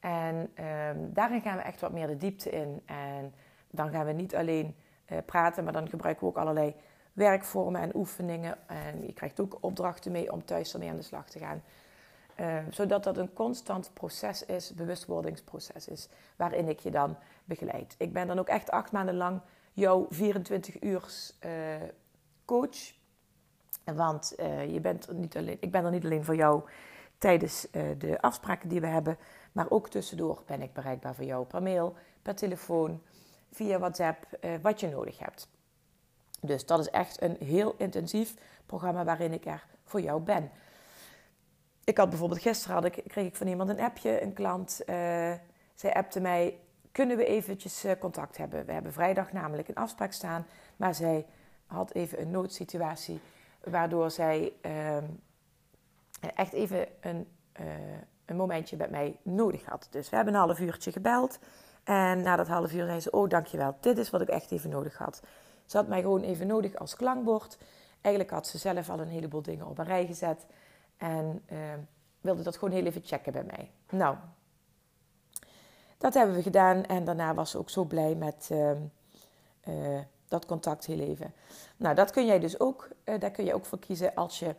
En 0.00 0.36
um, 0.36 1.12
daarin 1.12 1.40
gaan 1.40 1.56
we 1.56 1.62
echt 1.62 1.80
wat 1.80 1.92
meer 1.92 2.06
de 2.06 2.16
diepte 2.16 2.50
in. 2.50 2.82
En 2.84 3.34
dan 3.70 3.90
gaan 3.90 4.06
we 4.06 4.12
niet 4.12 4.34
alleen 4.34 4.74
uh, 5.12 5.18
praten, 5.26 5.64
maar 5.64 5.72
dan 5.72 5.88
gebruiken 5.88 6.22
we 6.22 6.30
ook 6.30 6.38
allerlei 6.38 6.74
werkvormen 7.12 7.80
en 7.80 7.96
oefeningen. 7.96 8.58
En 8.66 9.06
je 9.06 9.12
krijgt 9.12 9.40
ook 9.40 9.58
opdrachten 9.60 10.12
mee 10.12 10.32
om 10.32 10.44
thuis 10.44 10.72
ermee 10.72 10.90
aan 10.90 10.96
de 10.96 11.02
slag 11.02 11.28
te 11.28 11.38
gaan. 11.38 11.62
Uh, 12.40 12.58
zodat 12.70 13.04
dat 13.04 13.16
een 13.16 13.32
constant 13.32 13.90
proces 13.92 14.44
is, 14.44 14.74
bewustwordingsproces 14.74 15.88
is, 15.88 16.08
waarin 16.36 16.68
ik 16.68 16.78
je 16.78 16.90
dan 16.90 17.16
begeleid. 17.44 17.94
Ik 17.98 18.12
ben 18.12 18.26
dan 18.26 18.38
ook 18.38 18.48
echt 18.48 18.70
acht 18.70 18.92
maanden 18.92 19.16
lang 19.16 19.40
jouw 19.72 20.06
24 20.10 20.82
uur 20.82 21.04
uh, 21.44 21.50
coach. 22.46 22.94
Want 23.84 24.34
uh, 24.36 24.72
je 24.72 24.80
bent 24.80 25.12
niet 25.12 25.36
alleen, 25.36 25.56
ik 25.60 25.70
ben 25.70 25.84
er 25.84 25.90
niet 25.90 26.04
alleen 26.04 26.24
voor 26.24 26.36
jou 26.36 26.62
tijdens 27.18 27.66
uh, 27.72 27.82
de 27.98 28.20
afspraken 28.20 28.68
die 28.68 28.80
we 28.80 28.86
hebben, 28.86 29.18
maar 29.52 29.66
ook 29.70 29.88
tussendoor 29.88 30.42
ben 30.46 30.62
ik 30.62 30.72
bereikbaar 30.72 31.14
voor 31.14 31.24
jou 31.24 31.46
per 31.46 31.62
mail, 31.62 31.94
per 32.22 32.34
telefoon, 32.34 33.02
via 33.50 33.78
WhatsApp, 33.78 34.38
wat 34.62 34.80
je 34.80 34.88
nodig 34.88 35.18
hebt. 35.18 35.48
Dus 36.40 36.66
dat 36.66 36.78
is 36.78 36.90
echt 36.90 37.22
een 37.22 37.36
heel 37.38 37.74
intensief 37.78 38.34
programma 38.66 39.04
waarin 39.04 39.32
ik 39.32 39.46
er 39.46 39.66
voor 39.84 40.00
jou 40.00 40.20
ben. 40.20 40.50
Ik 41.84 41.96
had 41.96 42.08
bijvoorbeeld 42.08 42.40
gisteren 42.40 42.74
had 42.74 42.84
ik, 42.84 43.02
kreeg 43.06 43.26
ik 43.26 43.36
van 43.36 43.46
iemand 43.46 43.70
een 43.70 43.80
appje, 43.80 44.22
een 44.22 44.32
klant. 44.32 44.80
zij 45.74 45.94
appte 45.94 46.20
mij 46.20 46.58
kunnen 46.96 47.16
we 47.16 47.24
eventjes 47.24 47.84
eh, 47.84 47.92
contact 47.98 48.36
hebben. 48.36 48.66
We 48.66 48.72
hebben 48.72 48.92
vrijdag 48.92 49.32
namelijk 49.32 49.68
een 49.68 49.74
afspraak 49.74 50.12
staan, 50.12 50.46
maar 50.76 50.94
zij 50.94 51.26
had 51.66 51.92
even 51.94 52.20
een 52.20 52.30
noodsituatie 52.30 53.20
waardoor 53.64 54.10
zij 54.10 54.52
uh, 54.62 54.96
echt 56.34 56.52
even 56.52 56.86
een, 57.00 57.28
uh, 57.60 57.66
een 58.24 58.36
momentje 58.36 58.76
met 58.76 58.90
mij 58.90 59.18
nodig 59.22 59.64
had. 59.64 59.86
Dus 59.90 60.10
we 60.10 60.16
hebben 60.16 60.34
een 60.34 60.40
half 60.40 60.60
uurtje 60.60 60.92
gebeld 60.92 61.38
en 61.84 62.22
na 62.22 62.36
dat 62.36 62.48
half 62.48 62.72
uur 62.72 62.86
zei 62.86 63.00
ze, 63.00 63.10
oh 63.10 63.28
dankjewel, 63.28 63.76
dit 63.80 63.98
is 63.98 64.10
wat 64.10 64.20
ik 64.20 64.28
echt 64.28 64.50
even 64.50 64.70
nodig 64.70 64.96
had. 64.96 65.22
Ze 65.66 65.76
had 65.76 65.88
mij 65.88 66.00
gewoon 66.00 66.22
even 66.22 66.46
nodig 66.46 66.76
als 66.76 66.96
klankbord. 66.96 67.58
Eigenlijk 68.00 68.34
had 68.34 68.46
ze 68.46 68.58
zelf 68.58 68.90
al 68.90 69.00
een 69.00 69.08
heleboel 69.08 69.42
dingen 69.42 69.66
op 69.66 69.78
een 69.78 69.84
rij 69.84 70.06
gezet 70.06 70.46
en 70.96 71.42
ehm, 71.46 71.78
wilde 72.20 72.42
dat 72.42 72.56
gewoon 72.56 72.74
heel 72.74 72.84
even 72.84 73.02
checken 73.04 73.32
bij 73.32 73.44
mij. 73.44 73.70
Nou, 73.90 74.16
dat 75.98 76.14
hebben 76.14 76.34
we 76.36 76.42
gedaan 76.42 76.84
en 76.84 77.04
daarna 77.04 77.34
was 77.34 77.50
ze 77.50 77.58
ook 77.58 77.70
zo 77.70 77.84
blij 77.84 78.14
met 78.14 78.48
uh, 78.52 78.70
uh, 79.68 80.00
dat 80.28 80.46
contact 80.46 80.86
heel 80.86 80.98
even. 81.00 81.34
Nou, 81.76 81.94
dat 81.94 82.10
kun 82.10 82.26
jij 82.26 82.38
dus 82.38 82.60
ook, 82.60 82.88
uh, 83.04 83.20
daar 83.20 83.30
kun 83.30 83.44
je 83.44 83.54
ook 83.54 83.64
voor 83.64 83.78
kiezen 83.78 84.14
als 84.14 84.38
je, 84.38 84.54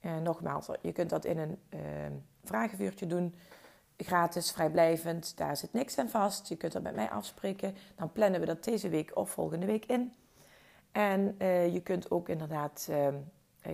eh, 0.00 0.16
nogmaals, 0.16 0.68
je 0.80 0.92
kunt 0.92 1.10
dat 1.10 1.24
in 1.24 1.38
een 1.38 1.58
ehm, 1.68 2.12
vragenvuurtje 2.44 3.06
doen, 3.06 3.34
gratis, 3.96 4.52
vrijblijvend, 4.52 5.36
daar 5.36 5.56
zit 5.56 5.72
niks 5.72 5.98
aan 5.98 6.08
vast. 6.08 6.48
Je 6.48 6.56
kunt 6.56 6.72
dat 6.72 6.82
met 6.82 6.94
mij 6.94 7.10
afspreken, 7.10 7.74
dan 7.96 8.12
plannen 8.12 8.40
we 8.40 8.46
dat 8.46 8.64
deze 8.64 8.88
week 8.88 9.16
of 9.16 9.30
volgende 9.30 9.66
week 9.66 9.86
in. 9.86 10.12
En 10.92 11.36
je 11.72 11.80
kunt 11.82 12.10
ook 12.10 12.28
inderdaad 12.28 12.88
ehm, 12.90 13.14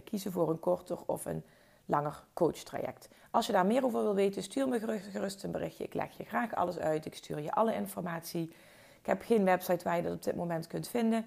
kiezen 0.04 0.32
voor 0.32 0.50
een 0.50 0.60
korter 0.60 0.98
of 1.06 1.24
een 1.24 1.44
langer 1.90 2.24
coachtraject. 2.32 3.08
Als 3.30 3.46
je 3.46 3.52
daar 3.52 3.66
meer 3.66 3.84
over 3.84 4.02
wil 4.02 4.14
weten, 4.14 4.42
stuur 4.42 4.68
me 4.68 5.00
gerust 5.10 5.44
een 5.44 5.50
berichtje. 5.50 5.84
Ik 5.84 5.94
leg 5.94 6.16
je 6.16 6.24
graag 6.24 6.54
alles 6.54 6.78
uit. 6.78 7.06
Ik 7.06 7.14
stuur 7.14 7.40
je 7.40 7.52
alle 7.52 7.74
informatie. 7.74 8.54
Ik 9.00 9.06
heb 9.06 9.22
geen 9.22 9.44
website 9.44 9.84
waar 9.84 9.96
je 9.96 10.02
dat 10.02 10.12
op 10.12 10.22
dit 10.22 10.36
moment 10.36 10.66
kunt 10.66 10.88
vinden, 10.88 11.26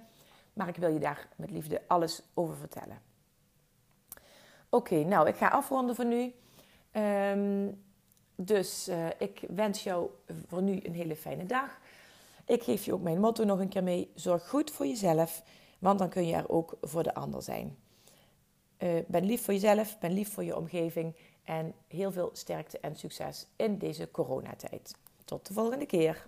maar 0.53 0.67
ik 0.67 0.75
wil 0.75 0.89
je 0.89 0.99
daar 0.99 1.27
met 1.35 1.51
liefde 1.51 1.81
alles 1.87 2.21
over 2.33 2.55
vertellen. 2.55 3.01
Oké, 4.69 5.03
nou, 5.03 5.27
ik 5.27 5.35
ga 5.35 5.47
afronden 5.47 5.95
voor 5.95 6.05
nu. 6.05 6.33
Um, 6.91 7.83
dus 8.35 8.89
uh, 8.89 9.07
ik 9.17 9.43
wens 9.47 9.83
jou 9.83 10.09
voor 10.47 10.61
nu 10.61 10.79
een 10.83 10.93
hele 10.93 11.15
fijne 11.15 11.45
dag. 11.45 11.79
Ik 12.45 12.63
geef 12.63 12.85
je 12.85 12.93
ook 12.93 13.01
mijn 13.01 13.19
motto 13.19 13.43
nog 13.43 13.59
een 13.59 13.69
keer 13.69 13.83
mee. 13.83 14.11
Zorg 14.15 14.49
goed 14.49 14.71
voor 14.71 14.85
jezelf, 14.85 15.43
want 15.79 15.99
dan 15.99 16.09
kun 16.09 16.27
je 16.27 16.35
er 16.35 16.49
ook 16.49 16.77
voor 16.81 17.03
de 17.03 17.13
ander 17.13 17.41
zijn. 17.41 17.77
Uh, 18.77 18.99
ben 19.07 19.23
lief 19.23 19.43
voor 19.43 19.53
jezelf, 19.53 19.99
ben 19.99 20.11
lief 20.11 20.33
voor 20.33 20.43
je 20.43 20.57
omgeving 20.57 21.15
en 21.43 21.73
heel 21.87 22.11
veel 22.11 22.29
sterkte 22.33 22.79
en 22.79 22.95
succes 22.95 23.47
in 23.55 23.77
deze 23.77 24.11
coronatijd. 24.11 24.95
Tot 25.25 25.47
de 25.47 25.53
volgende 25.53 25.85
keer. 25.85 26.27